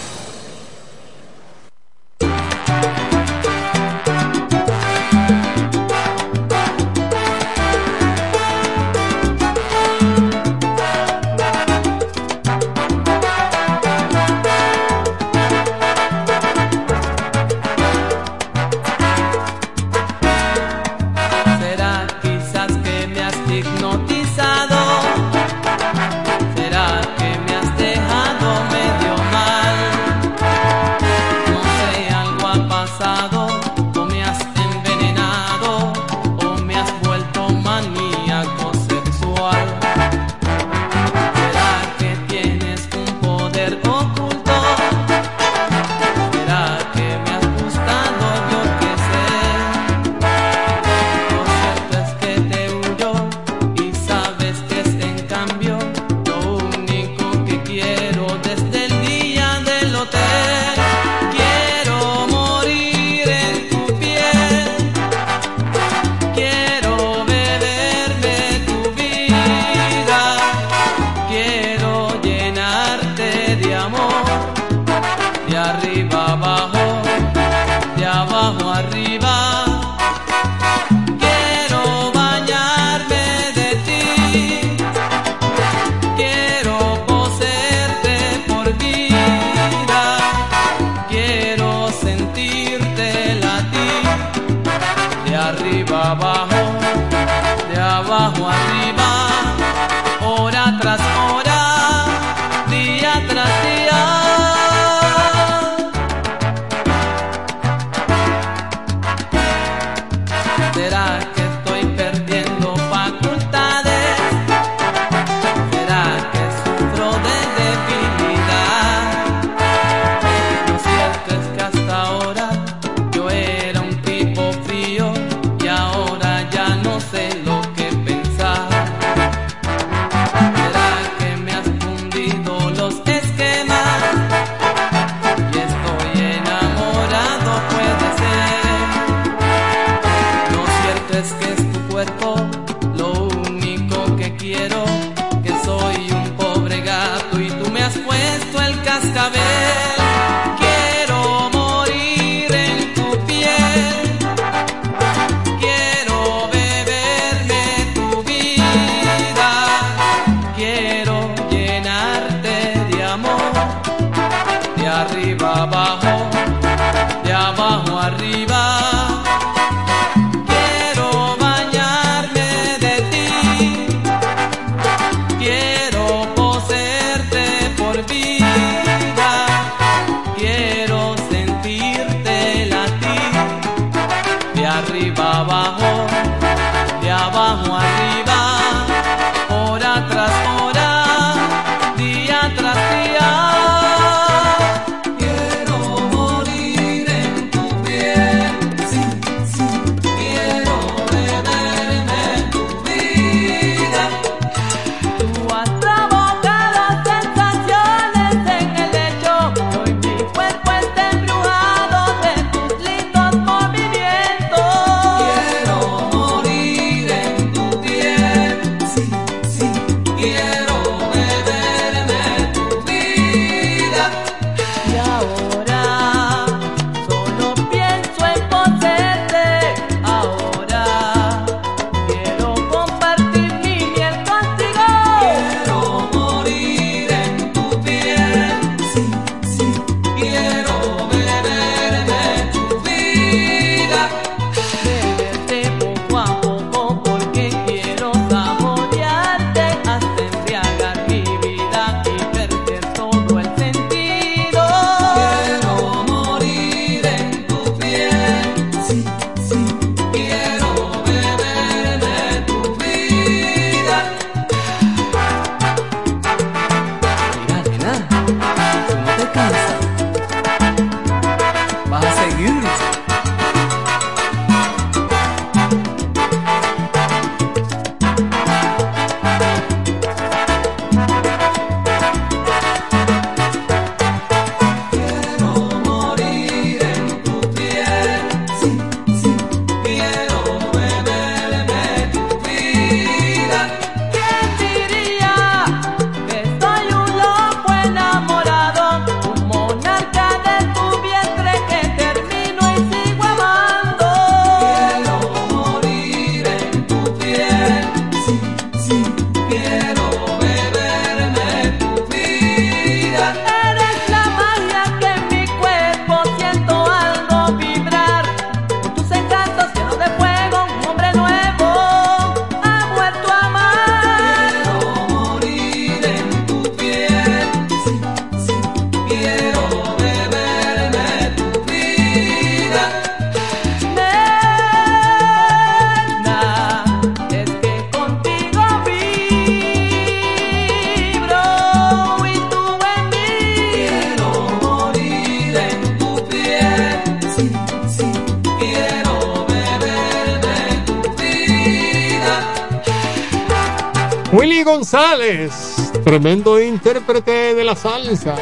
Tremendo 356.05 356.61
intérprete 356.61 357.55
de 357.55 357.63
la 357.63 357.75
salsa. 357.75 358.35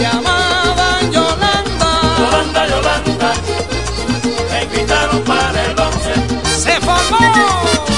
llamaban 0.00 1.12
Yolanda. 1.12 1.90
Yolanda, 2.18 2.66
Yolanda, 2.68 3.32
me 4.50 4.62
invitaron 4.64 5.22
para 5.24 5.64
el 5.64 5.78
once. 5.78 6.14
Se 6.62 6.80
formó. 6.80 7.89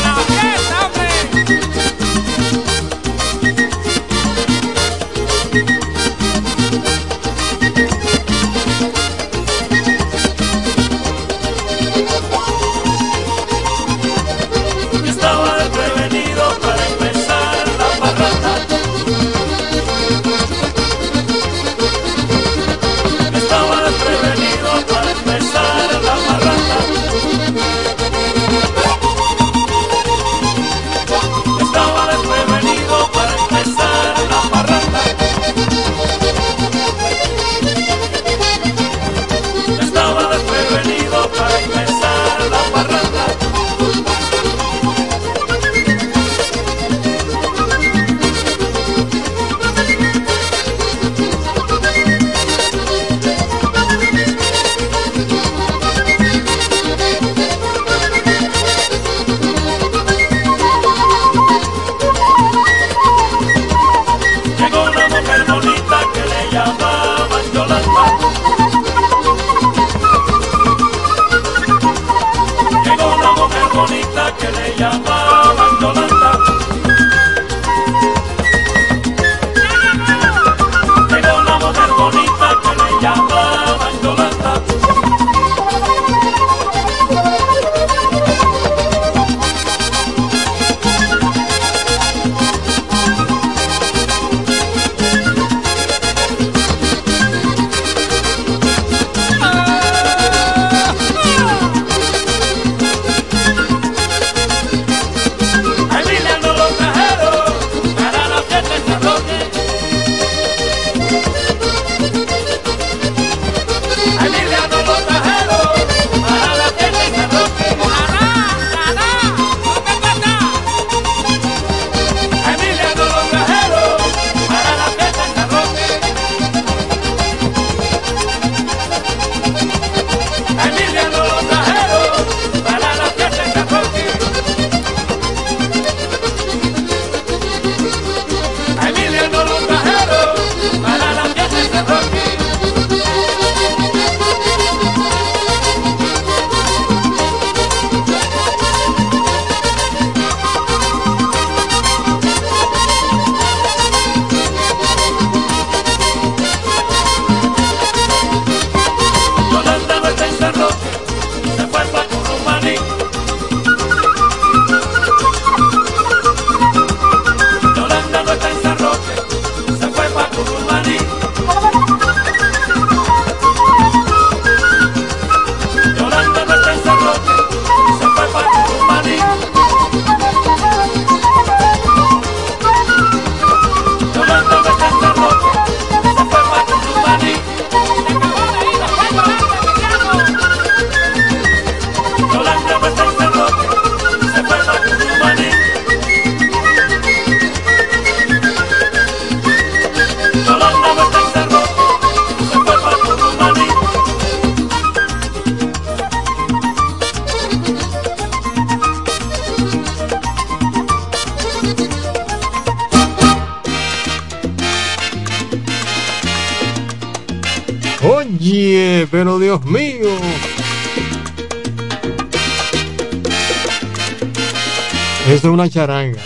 Una 225.62 225.70
charanga. 225.70 226.20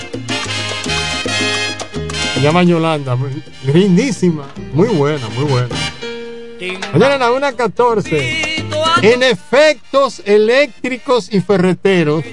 Se 2.35 2.41
llama 2.41 2.63
Yolanda. 2.63 3.17
Lindísima. 3.65 4.47
Muy 4.73 4.89
buena, 4.89 5.29
muy 5.31 5.45
buena. 5.45 5.75
Señora, 6.59 7.19
la 7.19 7.31
1.14. 7.31 9.03
En 9.03 9.23
efectos 9.23 10.23
eléctricos 10.25 11.33
y 11.33 11.41
ferreteros, 11.41 12.25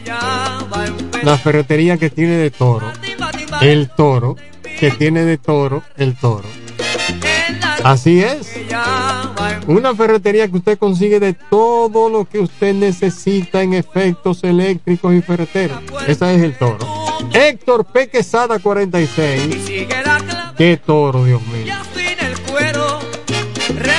la 1.23 1.37
ferretería 1.37 1.97
que 1.97 2.09
tiene 2.09 2.37
de 2.37 2.51
toro, 2.51 2.89
el 3.61 3.89
toro, 3.89 4.37
que 4.79 4.91
tiene 4.91 5.23
de 5.23 5.37
toro, 5.37 5.83
el 5.97 6.15
toro. 6.15 6.62
Así 7.83 8.21
es. 8.21 8.53
Una 9.67 9.93
ferretería 9.95 10.47
que 10.47 10.57
usted 10.57 10.77
consigue 10.77 11.19
de 11.19 11.33
todo 11.33 12.09
lo 12.09 12.25
que 12.25 12.39
usted 12.39 12.73
necesita 12.73 13.61
en 13.61 13.73
efectos 13.73 14.43
eléctricos 14.43 15.13
y 15.13 15.21
ferreteros. 15.21 15.79
Esa 16.07 16.33
es 16.33 16.41
el 16.41 16.57
toro. 16.57 16.77
Héctor 17.33 17.85
P. 17.85 18.09
Quesada 18.09 18.59
46. 18.59 19.71
Qué 20.57 20.77
toro, 20.77 21.25
Dios 21.25 21.41
mío. 21.47 21.73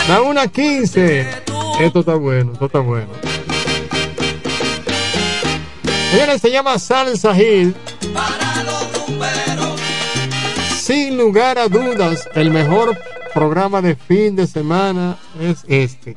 La 0.09 0.21
1.15. 0.21 1.27
Esto 1.81 2.01
está 2.01 2.15
bueno, 2.15 2.53
esto 2.53 2.67
está 2.67 2.79
bueno. 2.79 3.09
Señores, 6.11 6.41
se 6.41 6.51
llama 6.51 6.79
Salsa 6.79 7.37
Hill. 7.37 7.75
Sin 10.77 11.17
lugar 11.17 11.59
a 11.59 11.69
dudas, 11.69 12.29
el 12.35 12.51
mejor 12.51 12.97
programa 13.35 13.83
de 13.83 13.97
fin 13.97 14.37
de 14.37 14.47
semana 14.47 15.19
es 15.41 15.65
este. 15.67 16.15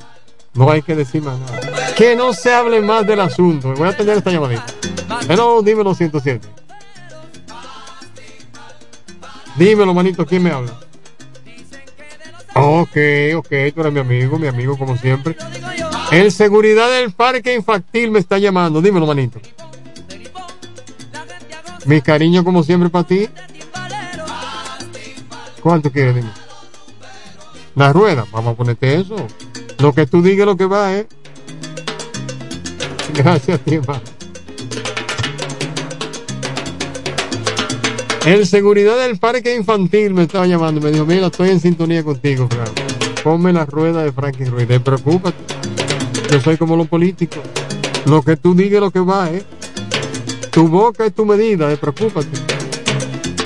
No 0.53 0.69
hay 0.71 0.81
que 0.81 0.95
decir 0.95 1.21
más 1.23 1.37
nada. 1.39 1.93
Que 1.95 2.15
no 2.15 2.31
se 2.33 2.53
hable 2.53 2.79
más 2.81 3.05
del 3.05 3.19
asunto. 3.19 3.73
Voy 3.73 3.89
a 3.89 3.97
tener 3.97 4.17
esta 4.17 4.31
llamadita. 4.31 4.65
Hello, 5.27 5.61
dímelo 5.61 5.93
107. 5.93 6.47
Dímelo, 9.55 9.93
manito, 9.93 10.25
¿quién 10.25 10.43
me 10.43 10.51
habla? 10.51 10.71
Ok, 12.53 12.97
ok, 13.35 13.49
tú 13.73 13.81
eres 13.81 13.93
mi 13.93 13.99
amigo, 13.99 14.37
mi 14.37 14.47
amigo 14.47 14.77
como 14.77 14.97
siempre. 14.97 15.35
El 16.11 16.31
seguridad 16.31 16.89
del 16.91 17.11
parque 17.11 17.53
infantil 17.53 18.11
me 18.11 18.19
está 18.19 18.37
llamando. 18.37 18.81
Dímelo, 18.81 19.07
manito. 19.07 19.39
Mi 21.85 22.01
cariño 22.01 22.43
como 22.43 22.63
siempre 22.63 22.89
para 22.89 23.07
ti. 23.07 23.27
¿Cuánto 25.61 25.91
quieres? 25.91 26.15
Dime. 26.15 26.46
La 27.77 27.93
rueda, 27.93 28.25
vamos 28.31 28.53
a 28.53 28.57
ponerte 28.57 28.95
eso. 28.95 29.15
Lo 29.77 29.93
que 29.93 30.07
tú 30.07 30.23
digas 30.23 30.47
lo 30.47 30.57
que 30.57 30.65
va, 30.65 30.95
¿eh? 30.95 31.07
Gracias, 33.13 33.59
tío. 33.59 33.81
El 38.25 38.47
seguridad 38.47 38.97
del 38.97 39.19
parque 39.19 39.55
infantil 39.55 40.15
me 40.15 40.23
estaba 40.23 40.47
llamando. 40.47 40.81
Me 40.81 40.91
dijo, 40.91 41.05
mira, 41.05 41.27
estoy 41.27 41.51
en 41.51 41.59
sintonía 41.59 42.03
contigo, 42.03 42.47
Frank. 42.49 43.21
Ponme 43.23 43.53
la 43.53 43.67
rueda 43.67 44.03
de 44.03 44.11
Frankie 44.11 44.45
Ruiz. 44.45 44.67
Preocúpate. 44.83 45.37
Yo 46.31 46.41
soy 46.41 46.57
como 46.57 46.75
los 46.75 46.87
políticos. 46.87 47.43
Lo 48.05 48.23
que 48.23 48.37
tú 48.37 48.55
digas 48.55 48.81
lo 48.81 48.89
que 48.89 49.01
va, 49.01 49.29
¿eh? 49.29 49.43
Tu 50.49 50.67
boca 50.67 51.05
es 51.05 51.13
tu 51.13 51.27
medida, 51.27 51.71
eh, 51.71 51.77
preocúpate. 51.77 52.46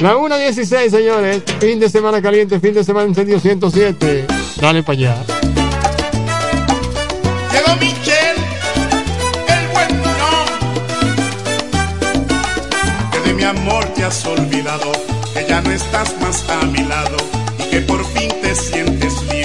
La 0.02 0.16
1.16, 0.16 0.90
señores. 0.90 1.44
Fin 1.60 1.80
de 1.80 1.88
semana 1.88 2.20
caliente, 2.24 2.60
fin 2.60 2.74
de 2.74 2.84
semana 2.84 3.08
encendido 3.08 3.40
107. 3.40 4.26
Dale 4.60 4.82
para 4.82 4.98
allá. 4.98 5.16
Llegó 7.52 7.76
Michel, 7.80 8.36
el 9.48 9.68
buen 9.72 10.02
no. 10.02 10.46
Que 13.12 13.20
de 13.30 13.34
mi 13.36 13.44
amor 13.44 13.86
te 13.94 14.04
has 14.04 14.26
olvidado, 14.26 14.92
que 15.36 15.46
ya 15.48 15.62
no 15.62 15.70
estás 15.72 16.20
más 16.20 16.50
a 16.50 16.66
mi 16.66 16.84
lado 16.84 17.18
y 17.60 17.70
que 17.70 17.82
por 17.82 18.04
fin 18.04 18.32
te 18.42 18.56
sientes 18.56 19.22
libre. 19.32 19.41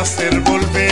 Hacer 0.00 0.40
volver, 0.40 0.89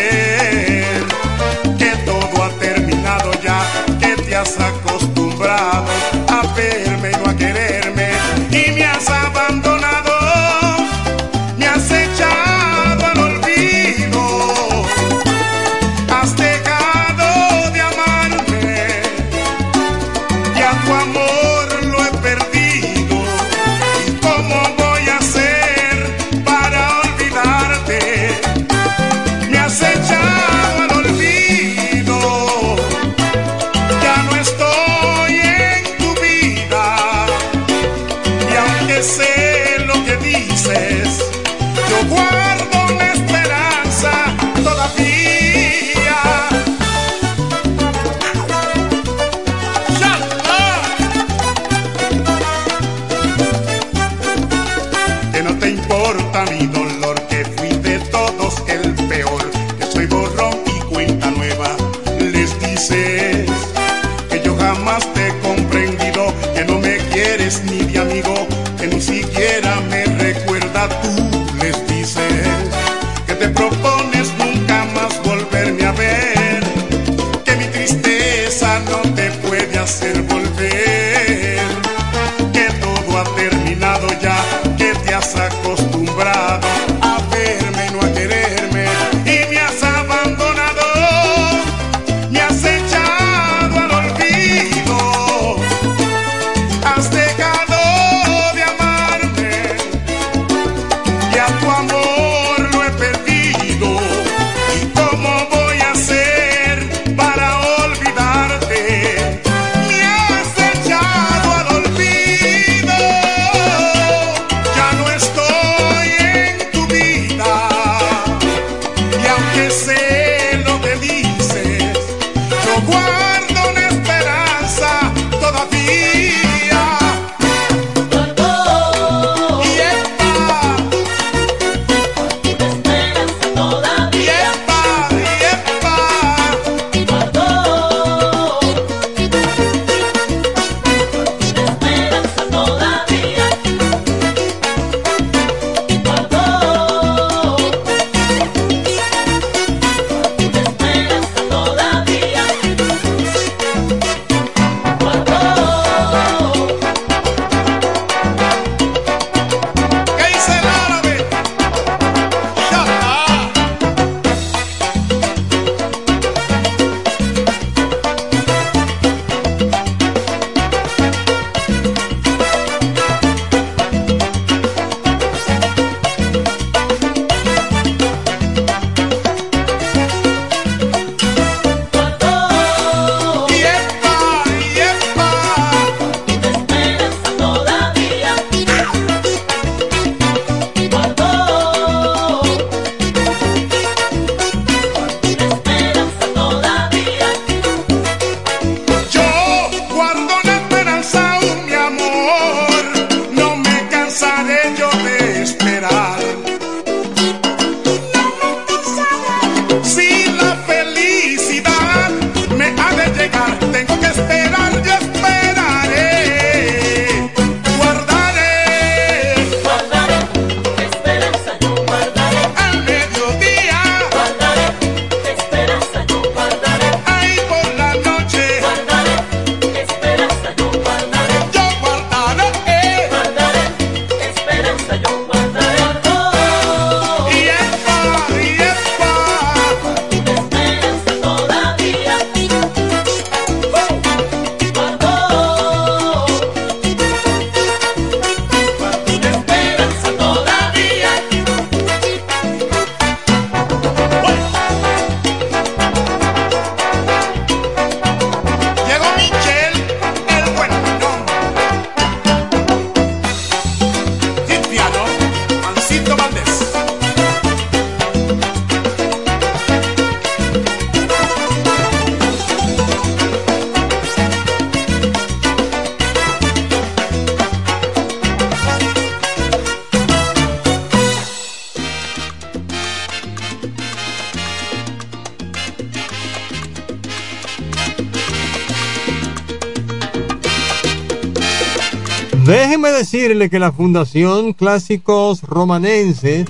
que 293.47 293.61
la 293.61 293.71
Fundación 293.71 294.53
Clásicos 294.53 295.43
Romanenses 295.43 296.47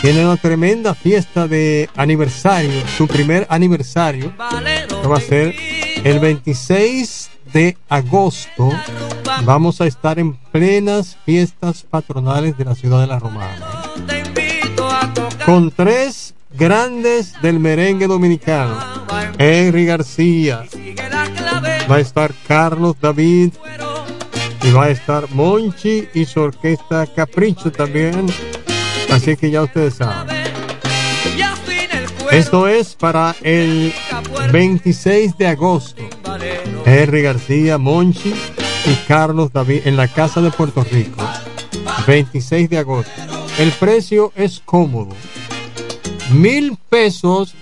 tiene 0.00 0.24
una 0.24 0.38
tremenda 0.38 0.94
fiesta 0.94 1.46
de 1.46 1.90
aniversario, 1.94 2.72
su 2.96 3.06
primer 3.06 3.46
aniversario, 3.50 4.32
que 5.02 5.06
va 5.06 5.18
a 5.18 5.20
ser 5.20 5.54
el 6.02 6.18
26 6.18 7.30
de 7.52 7.76
agosto. 7.90 8.70
Vamos 9.44 9.82
a 9.82 9.86
estar 9.86 10.18
en 10.18 10.34
plenas 10.50 11.18
fiestas 11.26 11.82
patronales 11.82 12.56
de 12.56 12.64
la 12.64 12.74
ciudad 12.74 13.02
de 13.02 13.06
la 13.06 13.18
Romana. 13.18 13.82
Con 15.44 15.70
tres 15.70 16.34
grandes 16.58 17.34
del 17.42 17.60
merengue 17.60 18.06
dominicano. 18.06 18.78
Henry 19.38 19.84
García. 19.84 20.64
Va 21.90 21.96
a 21.96 22.00
estar 22.00 22.32
Carlos 22.48 22.96
David. 22.98 23.52
Y 24.62 24.72
va 24.72 24.84
a 24.84 24.90
estar 24.90 25.28
Monchi 25.30 26.08
y 26.14 26.24
su 26.24 26.40
orquesta 26.40 27.06
Capricho 27.06 27.72
también. 27.72 28.26
Así 29.10 29.36
que 29.36 29.50
ya 29.50 29.62
ustedes 29.62 29.94
saben. 29.94 30.40
Esto 32.30 32.68
es 32.68 32.94
para 32.94 33.34
el 33.42 33.92
26 34.52 35.36
de 35.36 35.48
agosto. 35.48 36.02
Henry 36.86 37.22
García, 37.22 37.76
Monchi 37.76 38.32
y 38.86 38.94
Carlos 39.08 39.52
David 39.52 39.80
en 39.84 39.96
la 39.96 40.06
Casa 40.06 40.40
de 40.40 40.52
Puerto 40.52 40.84
Rico. 40.92 41.24
26 42.06 42.70
de 42.70 42.78
agosto. 42.78 43.10
El 43.58 43.72
precio 43.72 44.32
es 44.36 44.62
cómodo. 44.64 45.10
Mil 46.30 46.78
pesos 46.88 47.54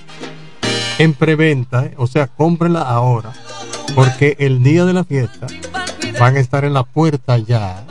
en 0.98 1.14
preventa, 1.14 1.90
o 1.96 2.06
sea, 2.06 2.26
cómprenla 2.26 2.82
ahora. 2.82 3.32
Porque 3.94 4.36
el 4.38 4.62
día 4.62 4.84
de 4.84 4.92
la 4.92 5.04
fiesta 5.04 5.46
van 6.18 6.36
a 6.36 6.40
estar 6.40 6.64
en 6.64 6.74
la 6.74 6.82
puerta 6.82 7.38
ya 7.38 7.84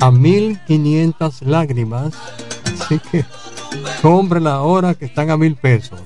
a 0.00 0.10
1500 0.10 1.42
lágrimas. 1.42 2.14
Así 2.80 2.98
que 3.10 3.24
cómprenla 4.02 4.54
ahora 4.54 4.94
que 4.94 5.04
están 5.04 5.30
a 5.30 5.36
mil 5.36 5.56
pesos. 5.56 6.00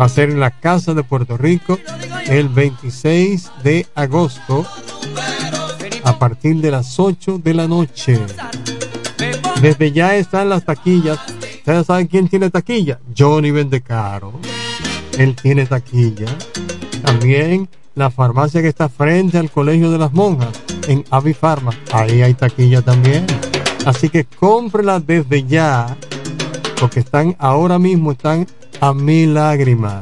Va 0.00 0.06
a 0.06 0.08
ser 0.08 0.30
en 0.30 0.40
la 0.40 0.50
Casa 0.50 0.94
de 0.94 1.02
Puerto 1.02 1.36
Rico 1.36 1.78
el 2.26 2.48
26 2.48 3.50
de 3.62 3.86
agosto 3.94 4.66
a 6.04 6.18
partir 6.18 6.56
de 6.56 6.70
las 6.70 6.98
8 6.98 7.40
de 7.42 7.54
la 7.54 7.68
noche. 7.68 8.18
Desde 9.60 9.92
ya 9.92 10.16
están 10.16 10.48
las 10.48 10.64
taquillas. 10.64 11.18
¿Ustedes 11.58 11.86
saben 11.86 12.06
quién 12.06 12.28
tiene 12.28 12.50
taquilla? 12.50 12.98
Johnny 13.16 13.50
Vendecaro. 13.50 14.32
Él 15.18 15.36
tiene 15.36 15.66
taquilla. 15.66 16.26
También 17.04 17.68
la 18.00 18.10
farmacia 18.10 18.62
que 18.62 18.68
está 18.68 18.88
frente 18.88 19.36
al 19.36 19.50
Colegio 19.50 19.90
de 19.90 19.98
las 19.98 20.14
Monjas 20.14 20.48
en 20.88 21.04
Avifarma. 21.10 21.72
Ahí 21.92 22.22
hay 22.22 22.32
taquilla 22.32 22.80
también. 22.80 23.26
Así 23.84 24.08
que 24.08 24.24
cómprela 24.24 25.00
desde 25.00 25.44
ya. 25.44 25.98
Porque 26.80 27.00
están 27.00 27.36
ahora 27.38 27.78
mismo 27.78 28.12
están 28.12 28.46
a 28.80 28.94
mil 28.94 29.34
lágrimas. 29.34 30.00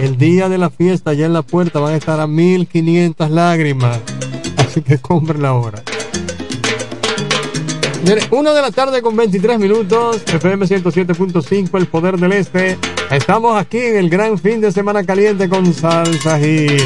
El 0.00 0.16
día 0.16 0.48
de 0.48 0.58
la 0.58 0.70
fiesta, 0.70 1.10
allá 1.10 1.26
en 1.26 1.32
la 1.32 1.42
puerta, 1.42 1.80
van 1.80 1.94
a 1.94 1.96
estar 1.96 2.20
a 2.20 2.28
1500 2.28 3.30
lágrimas. 3.30 3.98
Así 4.56 4.80
que 4.80 4.98
cómprenla 4.98 5.48
ahora. 5.48 5.82
Una 8.30 8.52
de 8.52 8.62
la 8.62 8.70
tarde 8.70 9.02
con 9.02 9.16
23 9.16 9.58
minutos, 9.58 10.22
FM 10.26 10.66
107.5, 10.66 11.78
El 11.78 11.86
Poder 11.86 12.18
del 12.18 12.32
Este. 12.32 12.78
Estamos 13.10 13.58
aquí 13.58 13.78
en 13.78 13.96
el 13.96 14.10
gran 14.10 14.38
fin 14.38 14.60
de 14.60 14.70
semana 14.70 15.04
caliente 15.04 15.48
con 15.48 15.72
Salsa 15.72 16.38
Hit. 16.38 16.82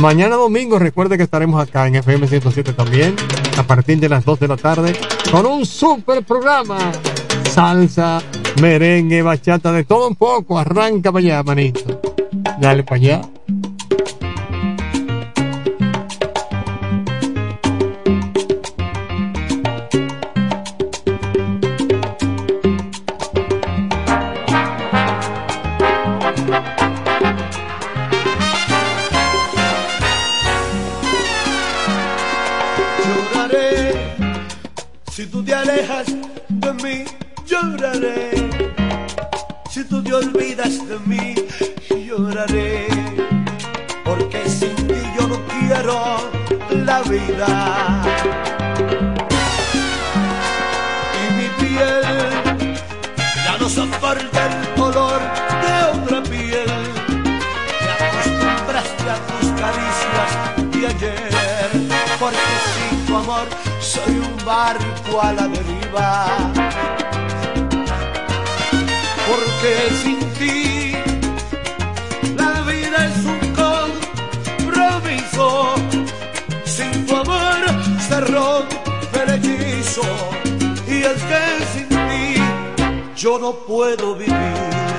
Mañana 0.00 0.36
domingo, 0.36 0.78
recuerde 0.78 1.16
que 1.16 1.24
estaremos 1.24 1.62
acá 1.62 1.86
en 1.86 1.96
FM 1.96 2.26
107 2.26 2.72
también, 2.74 3.16
a 3.56 3.62
partir 3.62 3.98
de 3.98 4.08
las 4.08 4.24
2 4.24 4.40
de 4.40 4.48
la 4.48 4.56
tarde, 4.56 4.92
con 5.30 5.46
un 5.46 5.64
super 5.64 6.22
programa. 6.24 6.92
Salsa, 7.50 8.22
merengue, 8.60 9.22
bachata, 9.22 9.72
de 9.72 9.84
todo 9.84 10.08
un 10.08 10.16
poco. 10.16 10.58
Arranca 10.58 11.10
para 11.10 11.24
allá, 11.24 11.42
manito. 11.42 12.00
Dale 12.60 12.82
para 12.84 12.96
allá. 12.96 13.20
Alejas 35.90 36.06
de 36.48 36.72
mí, 36.74 37.04
lloraré. 37.46 38.30
Si 39.70 39.84
tú 39.84 40.02
te 40.02 40.12
olvidas 40.14 40.86
de 40.88 40.98
mí, 41.06 41.34
lloraré. 42.06 42.86
Porque 44.04 44.48
sin 44.48 44.74
ti 44.74 45.00
yo 45.18 45.28
no 45.28 45.38
quiero 45.46 46.30
la 46.70 47.02
vida. 47.02 48.02
Y 51.20 51.32
mi 51.34 51.48
piel 51.60 52.02
ya 53.44 53.58
no 53.58 53.68
soporta 53.68 54.46
el 54.46 54.80
olor 54.80 55.20
de 55.62 56.00
otra 56.00 56.22
piel. 56.22 56.66
Te 57.80 58.06
acostumbraste 58.06 59.10
a 59.10 59.18
tus 59.28 59.46
caricias 59.60 60.30
de 60.72 60.86
ayer, 60.86 61.70
porque 62.18 62.38
sin 62.74 63.06
tu 63.06 63.16
amor 63.16 63.69
barco 64.44 65.20
a 65.20 65.32
la 65.32 65.48
deriva. 65.48 66.26
Porque 69.28 69.90
sin 70.02 70.20
ti 70.38 70.92
la 72.36 72.62
vida 72.62 73.06
es 73.06 73.24
un 73.24 73.40
compromiso. 74.66 75.74
Sin 76.64 77.06
tu 77.06 77.16
amor 77.16 77.60
se 78.08 78.20
rompe 78.20 79.22
el 79.22 79.30
hechizo. 79.34 80.02
Y 80.86 81.02
es 81.02 81.22
que 81.30 81.42
sin 81.72 81.88
ti 81.88 82.42
yo 83.16 83.38
no 83.38 83.52
puedo 83.52 84.14
vivir. 84.14 84.89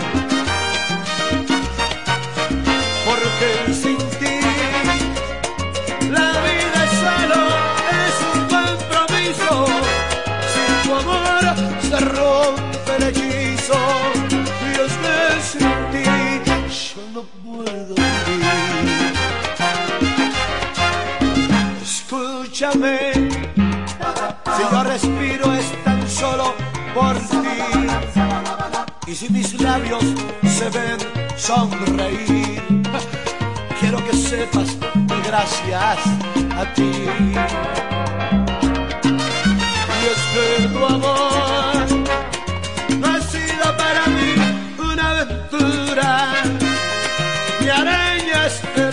Si 22.81 24.63
yo 24.71 24.83
respiro 24.83 25.53
es 25.53 25.83
tan 25.83 26.09
solo 26.09 26.55
por 26.95 27.15
ti. 27.15 27.37
Y 29.05 29.13
si 29.15 29.29
mis 29.29 29.61
labios 29.61 30.03
se 30.43 30.67
ven 30.71 30.97
sonreír, 31.37 32.59
quiero 33.79 34.03
que 34.03 34.17
sepas 34.17 34.77
que 35.07 35.21
gracias 35.27 35.99
a 36.57 36.73
ti. 36.73 36.91
Y 39.97 40.05
es 40.11 40.21
que 40.33 40.67
tu 40.69 40.83
amor 40.83 41.85
no 42.97 43.07
ha 43.07 43.21
sido 43.21 43.77
para 43.77 44.07
mí 44.07 44.33
una 44.79 45.11
aventura. 45.11 46.33
Me 47.59 47.69
arañas 47.69 48.61
el 48.75 48.83
alma 48.85 48.90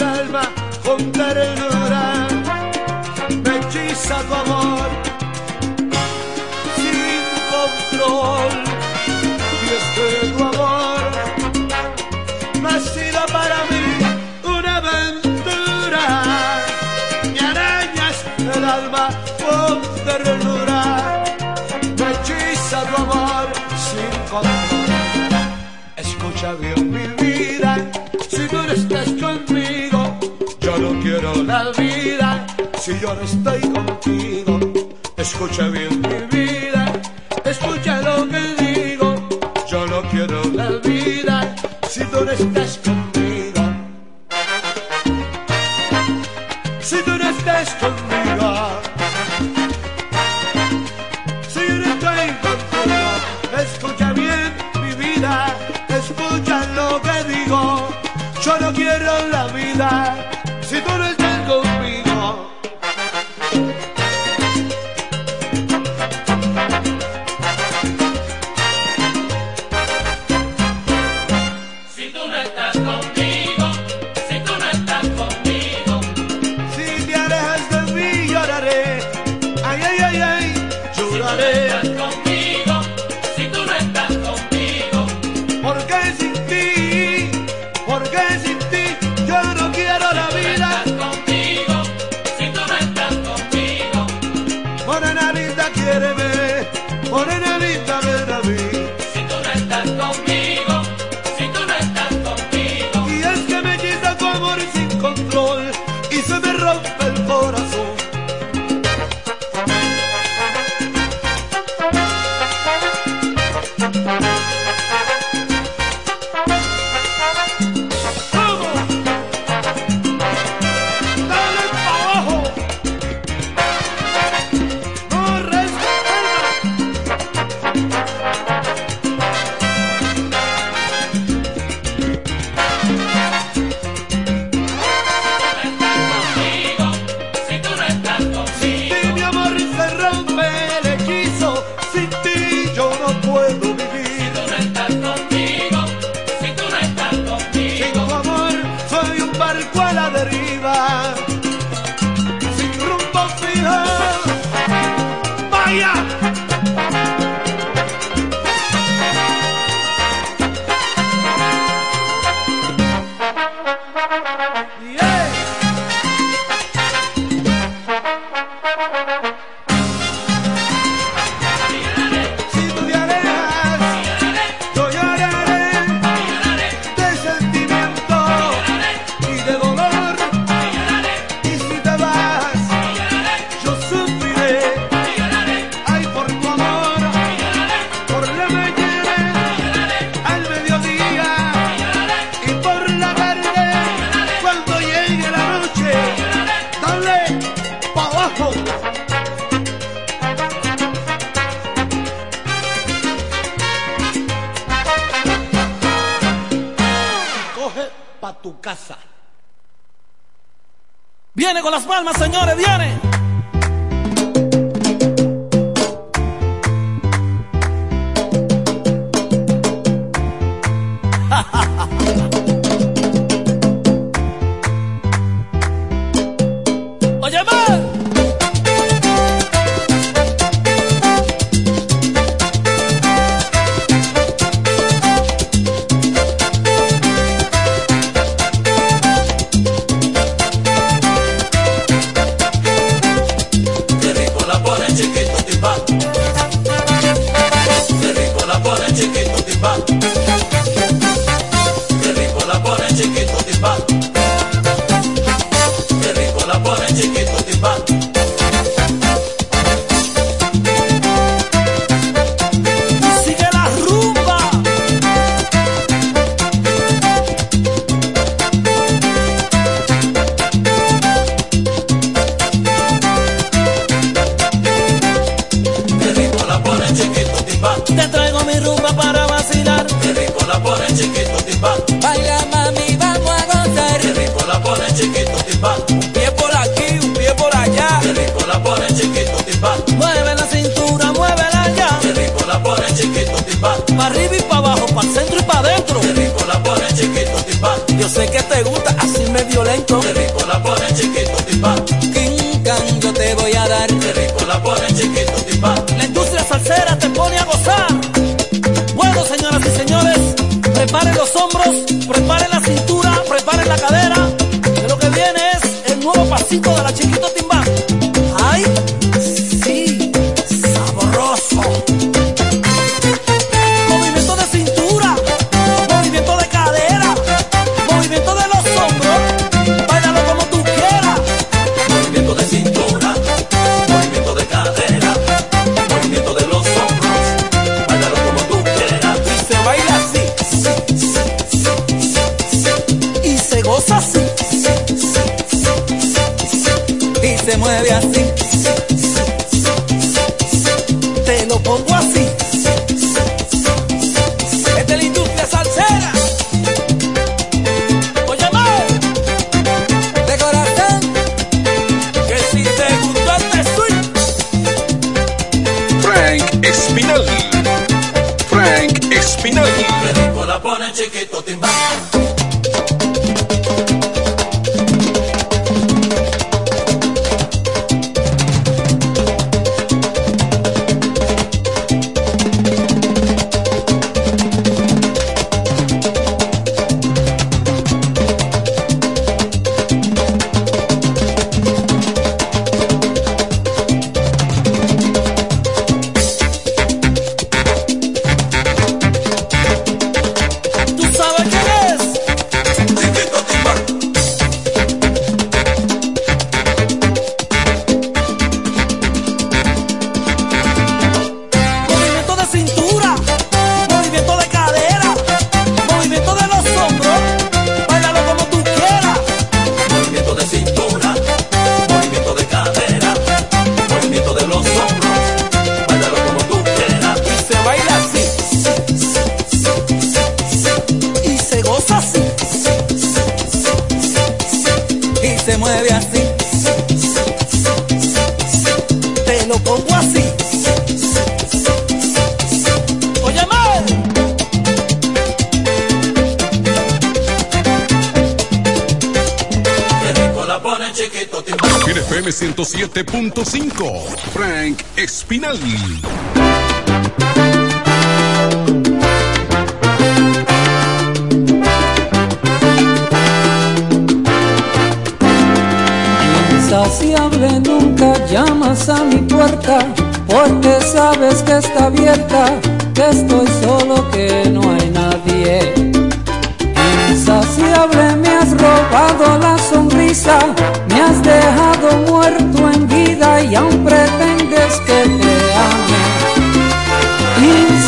la 31.45 31.71
vida. 31.77 32.47
Si 32.79 32.99
yo 33.01 33.15
no 33.15 33.23
estoy 33.23 33.61
contigo, 33.61 34.59
escucha 35.17 35.69
bien 35.69 36.01
mi 36.01 36.37
vida, 36.37 36.93
escucha 37.45 37.98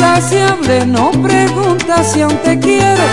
insaciable, 0.00 0.86
no 0.86 1.10
preguntas 1.10 2.12
si 2.12 2.22
aún 2.22 2.36
te 2.38 2.58
quiero, 2.58 3.04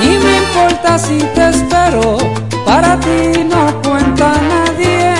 ni 0.00 0.18
me 0.18 0.38
importa 0.38 0.98
si 0.98 1.18
te 1.18 1.50
espero, 1.50 2.18
para 2.64 2.98
ti 2.98 3.44
no 3.48 3.80
cuenta 3.82 4.32
nadie. 4.52 5.14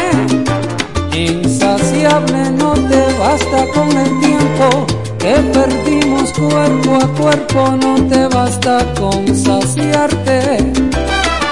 Insaciable, 1.15 2.51
no 2.59 2.73
te 2.73 3.03
basta 3.21 3.59
con 3.73 3.89
el 3.97 4.21
tiempo 4.21 4.87
que 5.19 5.35
perdimos 5.55 6.33
cuerpo 6.33 6.97
a 6.97 7.07
cuerpo, 7.21 7.77
no 7.81 7.95
te 8.09 8.27
basta 8.27 8.85
con 8.99 9.27
saciarte. 9.35 10.59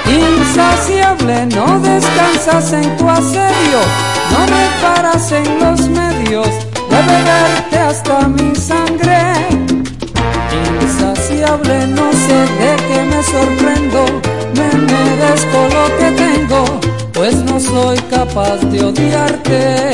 Insaciable, 0.07 1.47
no 1.47 1.79
descansas 1.79 2.73
en 2.73 2.97
tu 2.97 3.09
asedio, 3.09 3.81
no 4.33 4.47
reparas 4.47 5.31
en 5.31 5.61
los 5.61 5.89
medios 5.89 6.49
de 6.91 6.97
beberte 6.97 7.79
hasta 7.79 8.29
mi 8.29 8.55
sangre 8.57 9.14
no 11.63 12.13
sé 12.13 12.39
de 12.59 12.77
qué 12.89 13.03
me 13.03 13.23
sorprendo, 13.23 14.05
me 14.57 14.69
merezco 14.93 15.69
lo 15.77 15.99
que 15.99 16.11
tengo, 16.23 16.81
pues 17.13 17.37
no 17.45 17.61
soy 17.61 17.99
capaz 18.11 18.57
de 18.71 18.85
odiarte. 18.85 19.91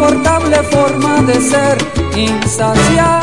insoportable 0.00 0.56
forma 0.70 1.22
de 1.22 1.40
ser 1.40 1.78
insaciable. 2.16 3.20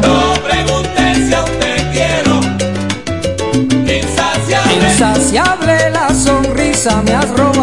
No 0.00 0.34
preguntes 0.48 1.26
si 1.26 1.34
aún 1.34 1.50
te 1.58 1.74
quiero, 1.92 2.40
insaciable. 3.92 4.74
Insaciable 4.88 5.90
la 5.90 6.14
sonrisa 6.14 7.02
me 7.02 7.12
has 7.12 7.30
robado. 7.30 7.53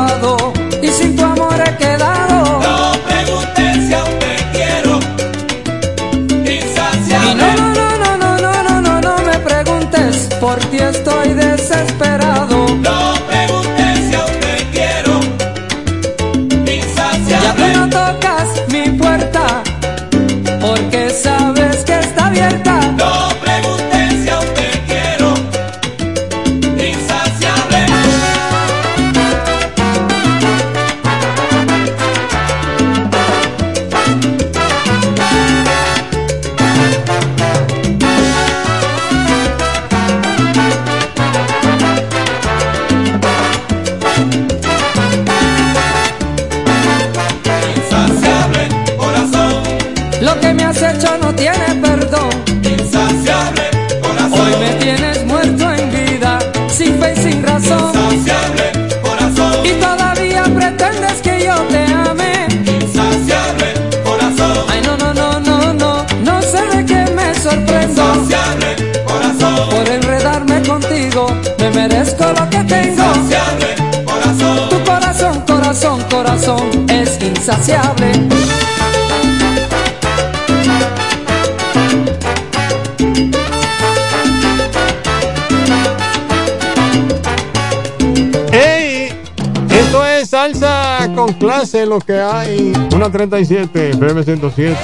clases 91.35 91.87
lo 91.87 91.99
que 91.99 92.19
hay. 92.19 92.73
Una 92.93 93.11
37, 93.11 93.91
FM 93.91 94.23
107. 94.23 94.77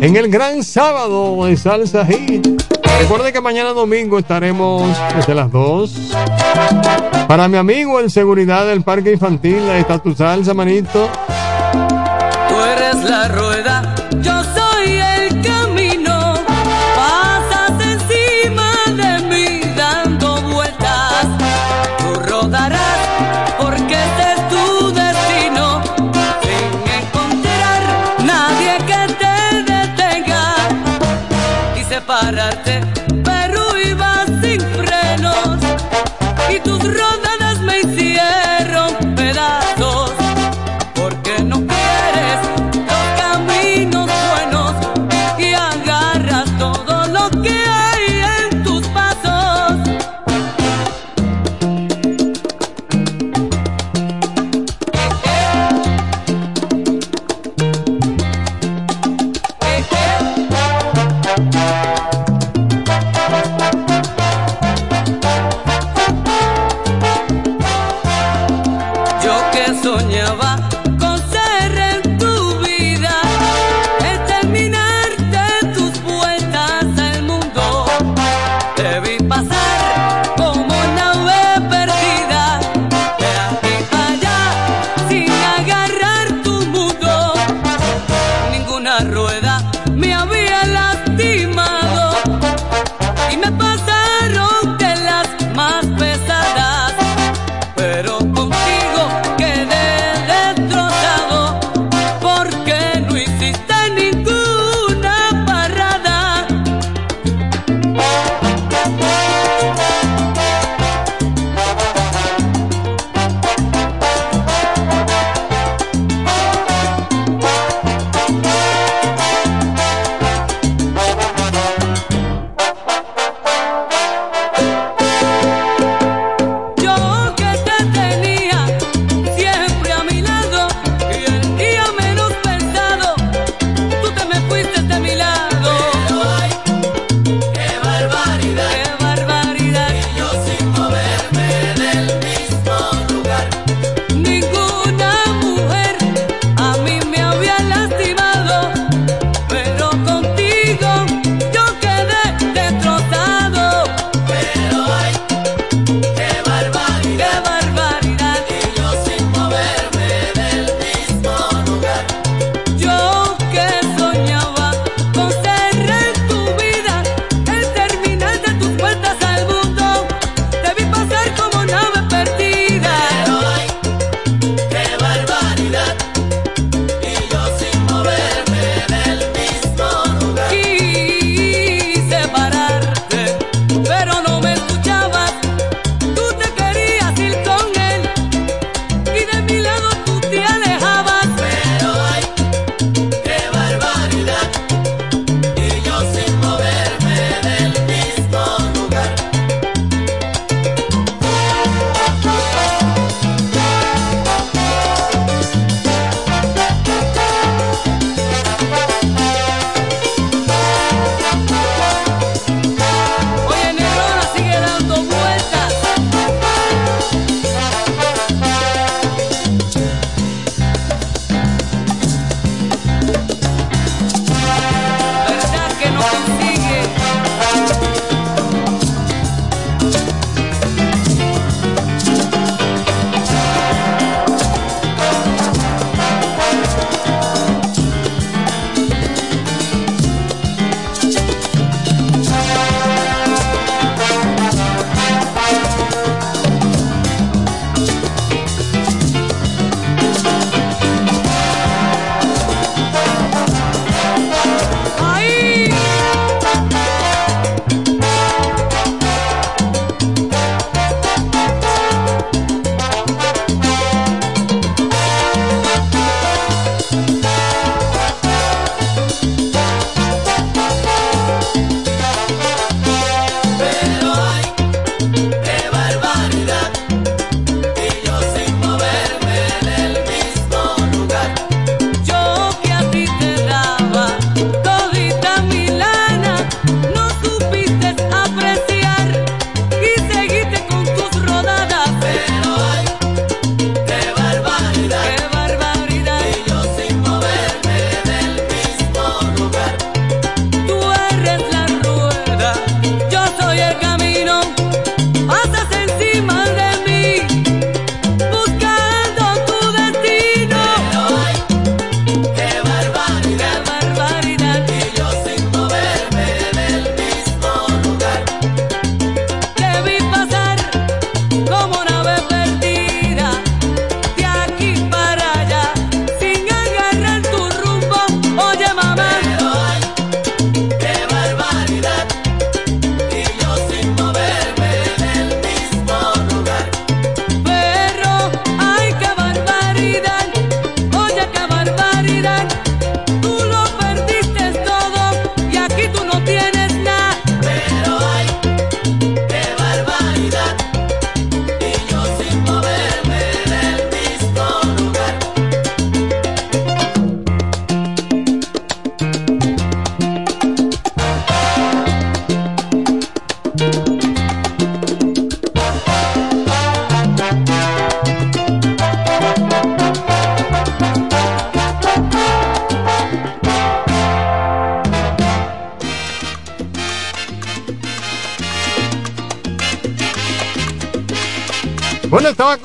En 0.00 0.16
el 0.16 0.28
gran 0.28 0.62
sábado 0.62 1.46
en 1.46 1.56
Salsa 1.56 2.04
Hit. 2.06 2.46
Recuerde 3.00 3.32
que 3.32 3.40
mañana 3.40 3.72
domingo 3.72 4.18
estaremos 4.18 4.82
desde 5.16 5.34
las 5.34 5.50
2. 5.50 6.12
Para 7.28 7.48
mi 7.48 7.56
amigo, 7.56 7.98
el 7.98 8.10
seguridad 8.10 8.66
del 8.66 8.82
Parque 8.82 9.12
Infantil, 9.12 9.60
ahí 9.70 9.80
está 9.80 9.98
tu 9.98 10.14
salsa, 10.14 10.54
manito. 10.54 11.08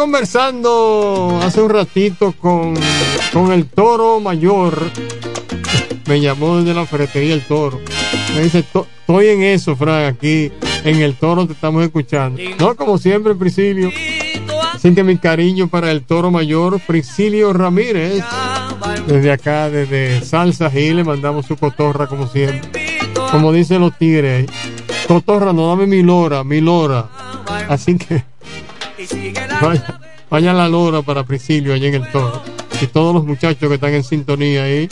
Conversando 0.07 1.37
hace 1.43 1.61
un 1.61 1.69
ratito 1.69 2.31
con, 2.39 2.75
con 3.33 3.51
el 3.51 3.65
toro 3.65 4.21
mayor 4.21 4.89
me 6.07 6.21
llamó 6.21 6.55
desde 6.57 6.73
la 6.73 6.85
ferretería 6.85 7.33
El 7.33 7.41
Toro. 7.41 7.81
Me 8.33 8.43
dice, 8.43 8.63
"To- 8.63 8.87
estoy 9.01 9.27
en 9.27 9.43
eso, 9.43 9.75
Frank, 9.75 10.05
aquí 10.15 10.49
en 10.85 11.01
El 11.01 11.15
Toro 11.15 11.45
te 11.45 11.51
estamos 11.51 11.83
escuchando. 11.83 12.41
No, 12.57 12.73
como 12.77 12.97
siempre, 12.97 13.35
Priscilio. 13.35 13.91
Así 14.73 14.95
que 14.95 15.03
mi 15.03 15.17
cariño 15.17 15.67
para 15.67 15.91
el 15.91 16.03
Toro 16.03 16.31
Mayor, 16.31 16.79
Priscilio 16.79 17.51
Ramírez. 17.51 18.23
Desde 19.07 19.29
acá, 19.33 19.69
desde 19.69 20.21
Salsa 20.21 20.69
Gil, 20.71 20.95
le 20.95 21.03
mandamos 21.03 21.45
su 21.45 21.57
cotorra 21.57 22.07
como 22.07 22.27
siempre. 22.27 22.97
Como 23.29 23.51
dicen 23.51 23.81
los 23.81 23.97
tigres, 23.97 24.45
cotorra, 25.09 25.51
no 25.51 25.67
dame 25.67 25.85
mi 25.85 26.01
lora, 26.01 26.45
mi 26.45 26.61
lora. 26.61 27.09
Así 27.67 27.97
que 27.97 28.23
vaya, 29.61 29.96
vaya 30.29 30.53
la 30.53 30.67
lora 30.67 31.01
para 31.01 31.23
Priscilio 31.23 31.73
allá 31.73 31.87
en 31.87 31.95
el 31.95 32.11
Toro. 32.11 32.41
Y 32.81 32.87
todos 32.87 33.13
los 33.13 33.25
muchachos 33.25 33.67
que 33.67 33.75
están 33.75 33.93
en 33.93 34.03
sintonía 34.03 34.63
ahí 34.63 34.87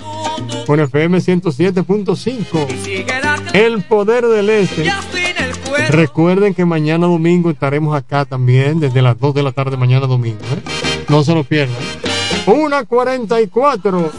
con 0.65 0.79
FM 0.79 1.19
107.5. 1.19 3.53
El 3.53 3.83
poder 3.83 4.25
del 4.25 4.49
este. 4.49 4.91
Recuerden 5.89 6.53
que 6.53 6.65
mañana 6.65 7.07
domingo 7.07 7.51
estaremos 7.51 7.95
acá 7.95 8.25
también 8.25 8.79
desde 8.79 9.01
las 9.01 9.19
2 9.19 9.35
de 9.35 9.43
la 9.43 9.51
tarde 9.51 9.77
mañana 9.77 10.07
domingo. 10.07 10.39
¿eh? 10.39 11.05
No 11.09 11.23
se 11.23 11.35
lo 11.35 11.43
pierdan. 11.43 11.77
Una 12.47 12.85
44. 12.85 14.11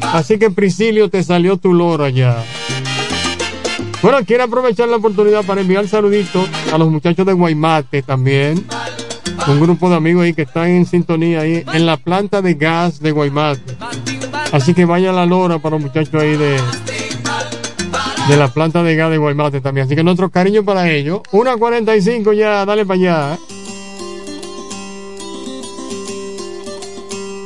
Así 0.00 0.38
que 0.38 0.50
Priscilio 0.50 1.08
te 1.08 1.22
salió 1.22 1.58
tu 1.58 1.72
lora 1.72 2.10
ya. 2.10 2.44
Bueno, 4.02 4.18
quiero 4.26 4.44
aprovechar 4.44 4.88
la 4.88 4.96
oportunidad 4.96 5.44
para 5.44 5.60
enviar 5.60 5.86
saluditos 5.86 6.48
a 6.72 6.78
los 6.78 6.90
muchachos 6.90 7.24
de 7.24 7.34
Guaymate 7.34 8.02
también. 8.02 8.66
Un 9.48 9.60
grupo 9.60 9.90
de 9.90 9.96
amigos 9.96 10.24
ahí 10.24 10.34
que 10.34 10.42
están 10.42 10.68
en 10.68 10.86
sintonía 10.86 11.40
ahí 11.40 11.64
en 11.72 11.86
la 11.86 11.96
planta 11.96 12.42
de 12.42 12.54
gas 12.54 13.00
de 13.00 13.10
Guaymate. 13.10 13.76
Así 14.52 14.72
que 14.72 14.84
vaya 14.84 15.12
la 15.12 15.26
lora 15.26 15.58
para 15.58 15.76
los 15.76 15.82
muchachos 15.86 16.14
ahí 16.14 16.36
de, 16.36 16.60
de 18.28 18.36
la 18.36 18.48
planta 18.48 18.82
de 18.82 18.94
gas 18.94 19.10
de 19.10 19.18
Guaymate 19.18 19.60
también. 19.60 19.86
Así 19.86 19.96
que 19.96 20.04
nuestro 20.04 20.30
cariño 20.30 20.64
para 20.64 20.88
ellos. 20.88 21.22
Una 21.32 21.56
45 21.56 22.32
ya, 22.32 22.64
dale 22.64 22.86
para 22.86 23.00
allá. 23.00 23.38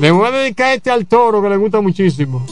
Le 0.00 0.10
voy 0.10 0.26
a 0.26 0.30
dedicar 0.30 0.74
este 0.74 0.90
al 0.90 1.06
toro 1.06 1.40
que 1.40 1.48
le 1.48 1.56
gusta 1.56 1.80
muchísimo. 1.80 2.44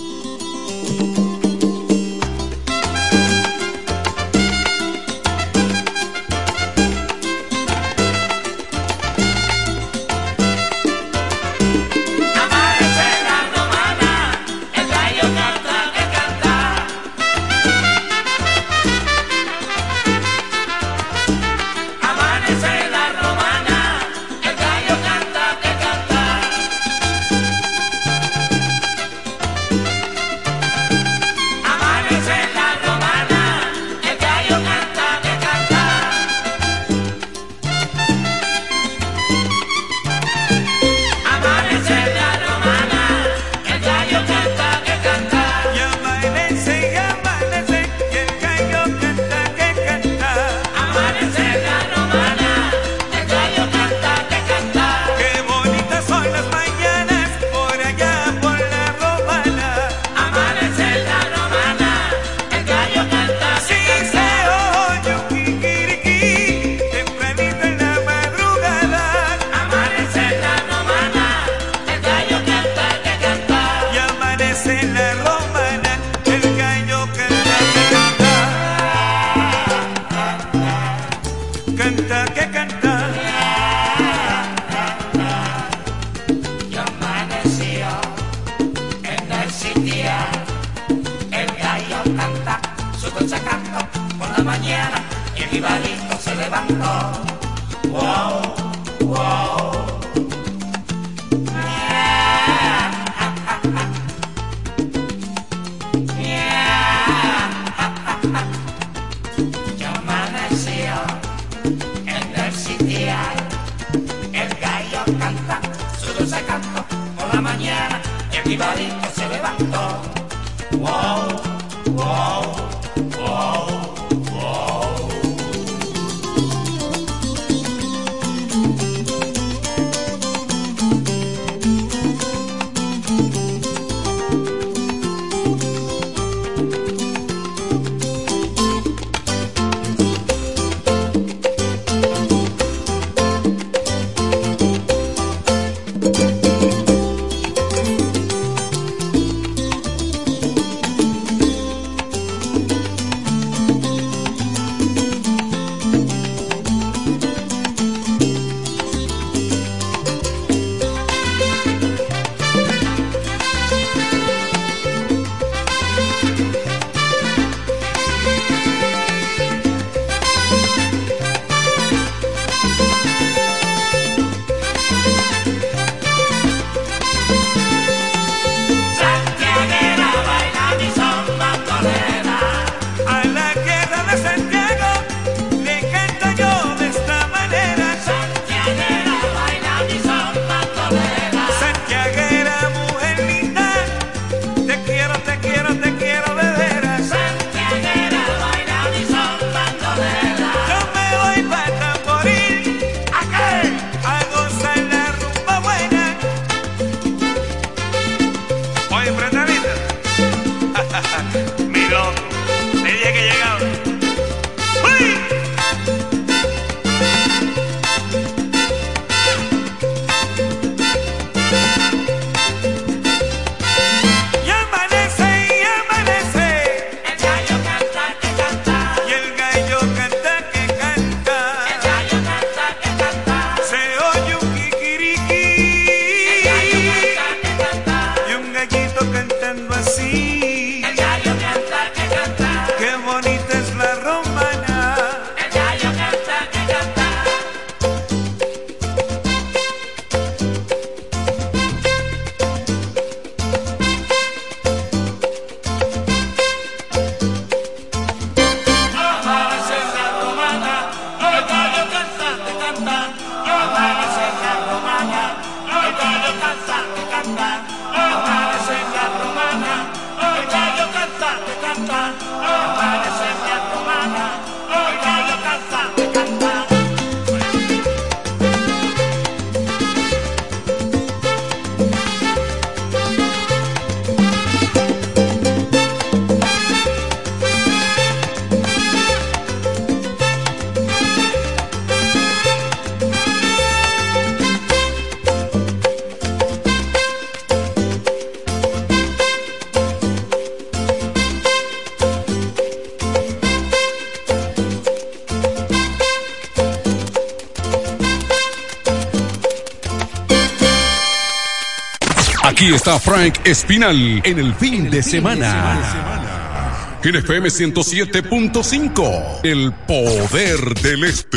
Aquí 312.64 312.72
está 312.72 312.98
Frank 312.98 313.40
Espinal 313.44 314.22
en 314.24 314.38
el 314.38 314.54
fin, 314.54 314.88
de, 314.88 315.02
semana. 315.02 315.76
de 315.76 315.84
semana. 315.84 316.98
En 317.02 317.16
FM 317.16 317.48
107.5, 317.50 319.40
el 319.42 319.70
poder 319.86 320.74
del 320.80 321.04
este. 321.04 321.36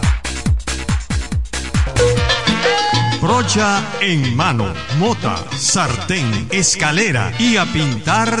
Brocha 3.21 3.83
en 4.01 4.35
mano, 4.35 4.73
mota, 4.97 5.35
sartén, 5.55 6.47
escalera 6.49 7.31
y 7.37 7.55
a 7.55 7.65
pintar 7.71 8.40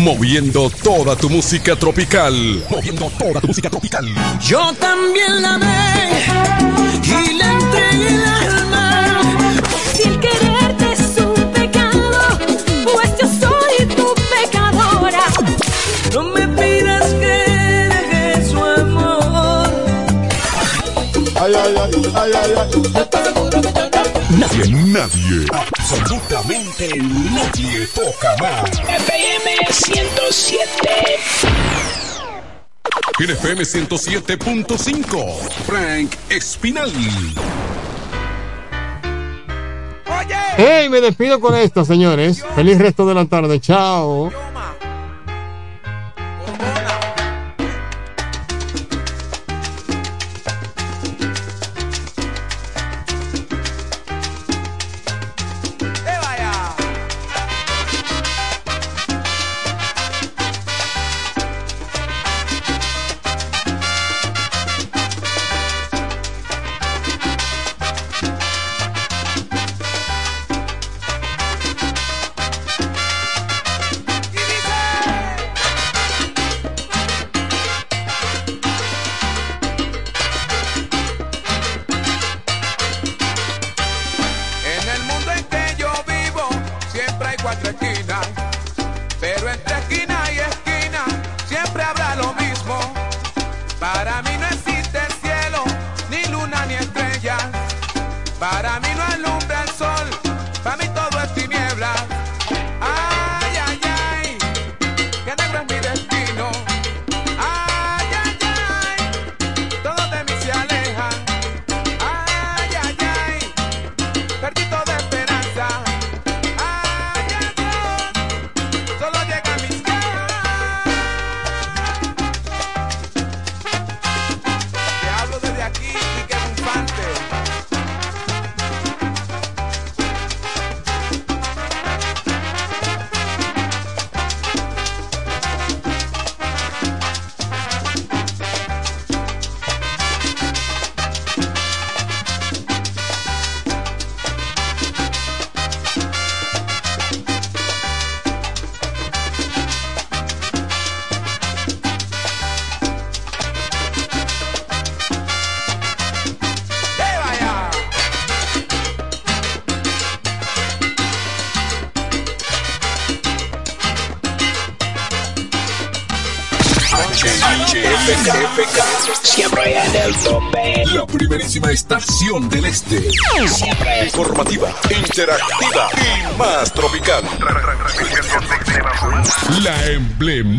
Moviendo 0.00 0.70
toda 0.82 1.14
tu 1.14 1.28
música 1.28 1.76
tropical. 1.76 2.32
Moviendo 2.70 3.10
toda 3.18 3.38
tu 3.38 3.48
música 3.48 3.68
tropical. 3.68 4.06
Yo 4.40 4.72
también 4.80 5.42
la 5.42 5.56
amé 5.56 6.24
y 7.04 7.34
le 7.34 7.44
entregué 7.44 8.08
el 8.08 8.22
alma. 8.24 9.20
Si 9.92 10.08
el 10.08 10.18
quererte 10.18 10.92
es 10.94 11.18
un 11.18 11.34
pecado, 11.52 12.38
pues 12.94 13.10
yo 13.20 13.28
soy 13.28 13.86
tu 13.94 14.14
pecadora. 14.14 15.26
No 16.14 16.22
me 16.22 16.48
pidas 16.48 17.12
que 17.20 17.36
deje 17.92 18.50
su 18.50 18.58
amor. 18.58 19.70
Ay, 21.42 21.54
ay, 21.62 21.74
ay, 21.76 21.92
ay, 22.14 22.32
ay, 22.42 22.52
ay. 22.56 23.99
Nadie, 24.40 24.72
nadie, 24.86 25.44
absolutamente 25.52 26.88
nadie 26.96 27.86
toca 27.88 28.34
más. 28.40 28.70
FM 28.70 29.66
107. 29.70 30.88
En 33.18 33.30
FM 33.30 33.62
107.5, 33.62 35.50
Frank 35.66 36.14
Espinal. 36.30 36.90
Hey, 40.56 40.88
me 40.88 41.02
despido 41.02 41.38
con 41.38 41.54
esto, 41.54 41.84
señores. 41.84 42.42
Feliz 42.54 42.78
resto 42.78 43.06
de 43.06 43.14
la 43.14 43.26
tarde. 43.26 43.60
Chao. 43.60 44.32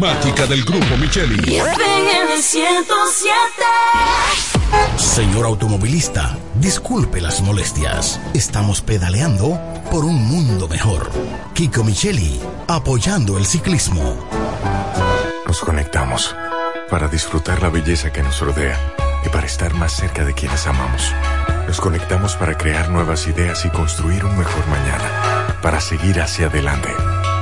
Emblemática 0.01 0.47
del 0.47 0.63
grupo 0.63 0.97
Micheli. 0.97 1.57
FM 1.57 2.41
107. 2.41 3.35
Señor 4.97 5.45
automovilista, 5.45 6.35
disculpe 6.55 7.21
las 7.21 7.41
molestias. 7.41 8.19
Estamos 8.33 8.81
pedaleando 8.81 9.59
por 9.91 10.03
un 10.03 10.15
mundo 10.25 10.67
mejor. 10.67 11.11
Kiko 11.53 11.83
Micheli, 11.83 12.39
apoyando 12.67 13.37
el 13.37 13.45
ciclismo. 13.45 14.17
Nos 15.45 15.59
conectamos 15.59 16.35
para 16.89 17.07
disfrutar 17.07 17.61
la 17.61 17.69
belleza 17.69 18.11
que 18.11 18.23
nos 18.23 18.39
rodea 18.39 18.79
y 19.23 19.29
para 19.29 19.45
estar 19.45 19.75
más 19.75 19.91
cerca 19.93 20.25
de 20.25 20.33
quienes 20.33 20.65
amamos. 20.65 21.13
Nos 21.67 21.79
conectamos 21.79 22.35
para 22.35 22.57
crear 22.57 22.89
nuevas 22.89 23.27
ideas 23.27 23.65
y 23.65 23.69
construir 23.69 24.25
un 24.25 24.35
mejor 24.35 24.67
mañana, 24.67 25.59
para 25.61 25.79
seguir 25.79 26.19
hacia 26.21 26.47
adelante. 26.47 26.89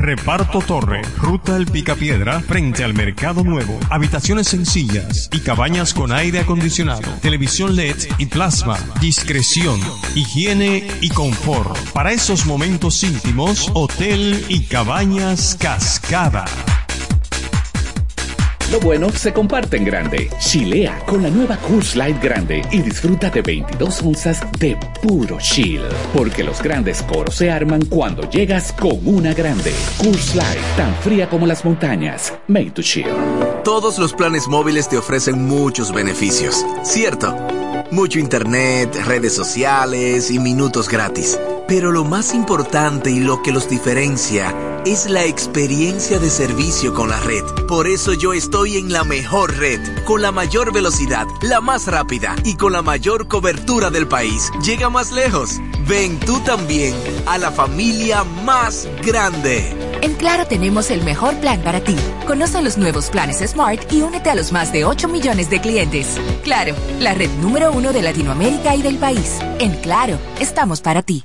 Reparto 0.00 0.60
Torre, 0.60 1.02
Ruta 1.18 1.56
El 1.56 1.66
Picapiedra, 1.66 2.40
frente 2.40 2.84
al 2.84 2.94
Mercado 2.94 3.44
Nuevo. 3.44 3.78
Habitaciones 3.90 4.48
sencillas 4.48 5.28
y 5.30 5.40
cabañas 5.40 5.92
con 5.92 6.10
aire 6.10 6.38
acondicionado, 6.38 7.06
televisión 7.20 7.76
LED 7.76 7.96
y 8.16 8.24
plasma. 8.24 8.78
Discreción, 8.98 9.78
higiene 10.14 10.88
y 11.02 11.10
confort. 11.10 11.76
Para 11.92 12.12
esos 12.12 12.46
momentos 12.46 13.02
íntimos, 13.04 13.70
Hotel 13.74 14.42
y 14.48 14.60
Cabañas 14.60 15.54
Cascada. 15.60 16.46
Lo 18.72 18.78
bueno 18.78 19.10
se 19.10 19.32
comparte 19.32 19.76
en 19.76 19.84
grande. 19.84 20.30
Chilea 20.38 21.00
con 21.00 21.24
la 21.24 21.28
nueva 21.28 21.56
Coors 21.56 21.96
Light 21.96 22.22
Grande 22.22 22.62
y 22.70 22.80
disfruta 22.80 23.28
de 23.28 23.42
22 23.42 24.02
onzas 24.02 24.40
de 24.60 24.76
puro 25.02 25.38
chill. 25.38 25.82
Porque 26.14 26.44
los 26.44 26.62
grandes 26.62 27.02
coros 27.02 27.34
se 27.34 27.50
arman 27.50 27.84
cuando 27.86 28.28
llegas 28.30 28.72
con 28.72 28.98
una 29.04 29.34
grande. 29.34 29.72
Coors 29.98 30.34
Light, 30.34 30.60
tan 30.76 30.94
fría 30.96 31.28
como 31.28 31.46
las 31.46 31.64
montañas. 31.64 32.32
Made 32.48 32.70
to 32.72 32.82
chill. 32.82 33.06
Todos 33.64 33.98
los 33.98 34.12
planes 34.12 34.48
móviles 34.48 34.88
te 34.88 34.96
ofrecen 34.96 35.46
muchos 35.46 35.92
beneficios, 35.92 36.64
¿cierto? 36.82 37.36
Mucho 37.90 38.18
internet, 38.18 38.94
redes 39.06 39.34
sociales 39.34 40.30
y 40.30 40.38
minutos 40.38 40.88
gratis. 40.88 41.38
Pero 41.66 41.92
lo 41.92 42.04
más 42.04 42.34
importante 42.34 43.10
y 43.10 43.20
lo 43.20 43.42
que 43.42 43.52
los 43.52 43.68
diferencia 43.68 44.54
es 44.86 45.08
la 45.10 45.24
experiencia 45.24 46.18
de 46.18 46.30
servicio 46.30 46.94
con 46.94 47.10
la 47.10 47.20
red. 47.20 47.44
Por 47.68 47.86
eso 47.86 48.14
yo 48.14 48.32
estoy 48.32 48.78
en 48.78 48.92
la 48.92 49.04
mejor 49.04 49.56
red, 49.58 49.80
con 50.04 50.22
la 50.22 50.32
mayor 50.32 50.72
velocidad, 50.72 51.26
la 51.42 51.60
más 51.60 51.86
rápida 51.86 52.34
y 52.44 52.56
con 52.56 52.72
la 52.72 52.82
mayor 52.82 53.28
cobertura 53.28 53.90
del 53.90 54.08
país. 54.08 54.50
Llega 54.64 54.88
más 54.88 55.12
lejos. 55.12 55.60
Ven 55.86 56.18
tú 56.20 56.40
también 56.40 56.94
a 57.26 57.36
la 57.38 57.50
familia 57.50 58.24
más 58.44 58.88
grande. 59.04 59.76
En 60.02 60.14
Claro 60.14 60.46
tenemos 60.46 60.90
el 60.90 61.02
mejor 61.02 61.34
plan 61.40 61.60
para 61.62 61.80
ti. 61.80 61.96
Conoce 62.26 62.62
los 62.62 62.78
nuevos 62.78 63.10
planes 63.10 63.38
Smart 63.38 63.92
y 63.92 64.02
únete 64.02 64.30
a 64.30 64.34
los 64.34 64.50
más 64.50 64.72
de 64.72 64.84
8 64.84 65.08
millones 65.08 65.50
de 65.50 65.60
clientes. 65.60 66.16
Claro, 66.42 66.74
la 67.00 67.12
red 67.14 67.30
número 67.42 67.72
uno 67.72 67.92
de 67.92 68.02
Latinoamérica 68.02 68.74
y 68.74 68.82
del 68.82 68.96
país. 68.96 69.38
En 69.58 69.72
Claro, 69.82 70.18
estamos 70.38 70.80
para 70.80 71.02
ti. 71.02 71.24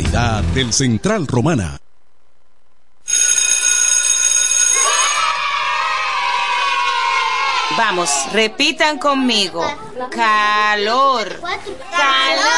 Calidad 0.00 0.42
del 0.54 0.72
Central 0.72 1.26
Romana. 1.26 1.76
Vamos, 7.76 8.10
repitan 8.32 8.98
conmigo. 8.98 9.62
Calor. 10.10 11.40
Calor. 11.90 12.50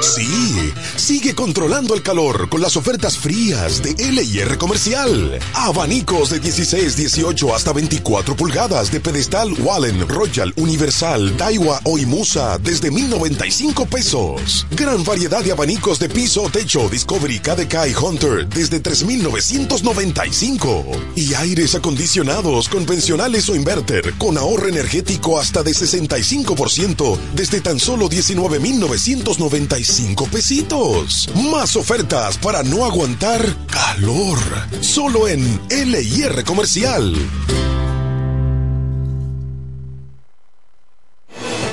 Sí, 0.00 0.72
sigue 1.12 1.34
controlando 1.34 1.94
el 1.94 2.02
calor 2.02 2.48
con 2.48 2.62
las 2.62 2.78
ofertas 2.78 3.18
frías 3.18 3.82
de 3.82 3.92
LIR 3.92 4.56
Comercial. 4.56 5.38
Abanicos 5.52 6.30
de 6.30 6.40
16, 6.40 6.96
18 6.96 7.54
hasta 7.54 7.74
24 7.74 8.34
pulgadas 8.34 8.90
de 8.90 8.98
pedestal 8.98 9.52
Wallen, 9.60 10.08
Royal, 10.08 10.54
Universal, 10.56 11.36
Daiwa 11.36 11.82
o 11.84 11.98
Imusa 11.98 12.56
desde 12.56 12.90
1095 12.90 13.84
pesos. 13.84 14.66
Gran 14.70 15.04
variedad 15.04 15.44
de 15.44 15.52
abanicos 15.52 15.98
de 15.98 16.08
piso, 16.08 16.48
techo, 16.50 16.88
Discovery, 16.88 17.40
KDK 17.40 17.88
y 17.90 17.94
Hunter 17.94 18.48
desde 18.48 18.80
3995. 18.80 20.86
Y 21.14 21.34
aires 21.34 21.74
acondicionados 21.74 22.70
convencionales 22.70 23.50
o 23.50 23.54
inverter 23.54 24.14
con 24.14 24.38
ahorro 24.38 24.66
energético 24.66 25.38
hasta 25.38 25.62
de 25.62 25.72
65% 25.72 27.18
desde 27.34 27.60
tan 27.60 27.78
solo 27.78 28.08
19,995 28.08 30.26
pesitos. 30.28 31.01
Más 31.50 31.74
ofertas 31.74 32.38
para 32.38 32.62
no 32.62 32.84
aguantar 32.84 33.44
calor. 33.66 34.38
Solo 34.80 35.26
en 35.26 35.60
LIR 35.68 36.44
Comercial. 36.44 37.12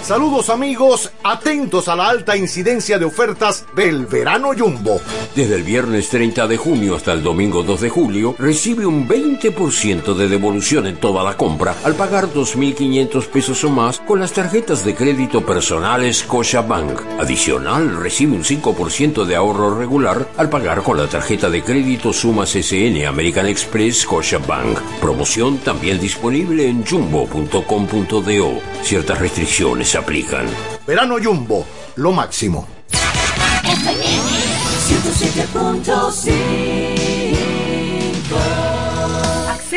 Saludos 0.04 0.50
amigos, 0.50 1.12
atentos 1.24 1.88
a 1.88 1.96
la 1.96 2.10
alta 2.10 2.36
incidencia 2.36 2.98
de 2.98 3.06
ofertas 3.06 3.66
del 3.76 4.08
verano 4.08 4.52
Jumbo. 4.58 5.00
Desde 5.36 5.56
el 5.56 5.64
viernes 5.64 6.10
30 6.10 6.48
de 6.48 6.58
junio 6.58 6.96
hasta 6.96 7.14
el 7.14 7.22
domingo 7.22 7.64
2 7.64 7.82
de 7.82 7.90
julio, 7.90 8.36
recibe 8.40 8.86
un 8.86 9.08
20% 9.08 10.16
de 10.16 10.28
devolución 10.28 10.88
en 10.88 10.98
toda 10.98 11.24
la 11.24 11.38
compra 11.38 11.76
al 11.84 11.96
pagar 11.96 12.28
2.500 12.34 13.28
pesos 13.28 13.64
o 13.64 13.70
más 13.70 14.00
con 14.00 14.20
las 14.20 14.32
tarjetas 14.32 14.84
de 14.84 14.96
crédito 14.96 15.46
personales 15.46 16.26
Bank. 16.68 17.02
Adicional, 17.20 17.98
recibe 17.98 18.34
un 18.34 18.44
5% 18.44 19.26
de 19.26 19.36
ahorro 19.36 19.78
regular 19.78 20.28
al 20.38 20.50
pagar 20.50 20.82
con 20.82 20.98
la 20.98 21.08
tarjeta 21.08 21.50
de 21.50 21.62
crédito 21.62 22.14
Sumas 22.14 22.56
SN 22.56 23.06
American 23.06 23.46
Express 23.46 24.08
Bank. 24.48 24.80
Promoción 25.02 25.58
también 25.60 26.00
disponible 26.00 26.68
en 26.68 26.86
jumbo.com.do. 26.86 28.62
Ciertas 28.82 29.20
restricciones 29.20 29.89
aplican. 29.98 30.48
Verano 30.86 31.18
Jumbo, 31.22 31.66
lo 31.96 32.12
máximo. 32.12 32.68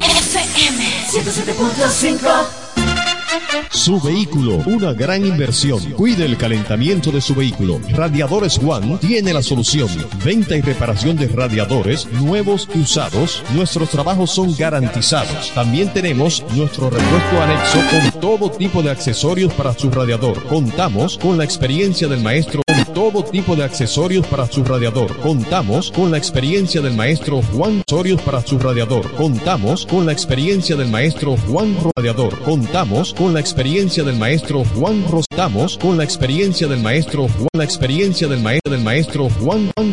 FM 0.00 0.80
107.5 1.12 2.69
Su 3.70 4.00
vehículo, 4.00 4.56
una 4.66 4.92
gran 4.92 5.24
inversión. 5.24 5.80
Cuide 5.92 6.24
el 6.24 6.36
calentamiento 6.36 7.10
de 7.10 7.20
su 7.20 7.34
vehículo. 7.34 7.80
Radiadores 7.90 8.58
One 8.58 8.98
tiene 8.98 9.32
la 9.32 9.42
solución. 9.42 9.88
Venta 10.24 10.56
y 10.56 10.60
reparación 10.60 11.16
de 11.16 11.28
radiadores 11.28 12.06
nuevos 12.12 12.68
y 12.74 12.80
usados. 12.80 13.42
Nuestros 13.54 13.90
trabajos 13.90 14.30
son 14.30 14.54
garantizados. 14.56 15.50
También 15.54 15.92
tenemos 15.92 16.44
nuestro 16.54 16.90
repuesto 16.90 17.42
anexo 17.42 17.78
con 17.90 18.20
todo 18.20 18.50
tipo 18.50 18.82
de 18.82 18.90
accesorios 18.90 19.52
para 19.54 19.72
su 19.72 19.90
radiador. 19.90 20.42
Contamos 20.46 21.18
con 21.18 21.38
la 21.38 21.44
experiencia 21.44 22.08
del 22.08 22.20
maestro 22.20 22.62
con 22.66 22.94
todo 22.94 23.24
tipo 23.24 23.56
de 23.56 23.64
accesorios 23.64 24.26
para 24.26 24.46
su 24.46 24.64
radiador. 24.64 25.16
Contamos 25.20 25.90
con 25.90 26.10
la 26.10 26.18
experiencia 26.18 26.80
del 26.80 26.94
maestro 26.94 27.40
Juan 27.54 27.80
Accesorios 27.80 28.20
para 28.22 28.40
su 28.40 28.58
radiador. 28.58 29.10
Contamos 29.12 29.86
con 29.86 30.06
la 30.06 30.12
experiencia 30.12 30.76
del 30.76 30.88
maestro 30.88 31.36
Juan 31.48 31.76
Radiador. 31.96 32.38
Contamos 32.40 33.14
con 33.20 33.34
la 33.34 33.40
experiencia 33.40 34.02
del 34.02 34.16
maestro 34.16 34.64
Juan 34.74 35.04
Rostamos 35.06 35.76
con 35.76 35.98
la 35.98 36.04
experiencia 36.04 36.66
del 36.66 36.80
maestro 36.80 37.28
Juan 37.28 37.48
la 37.52 37.64
experiencia 37.64 38.26
del 38.26 38.40
maestro 38.40 38.72
del 38.72 38.82
maestro 38.82 39.28
Juan 39.28 39.70
Juan 39.76 39.92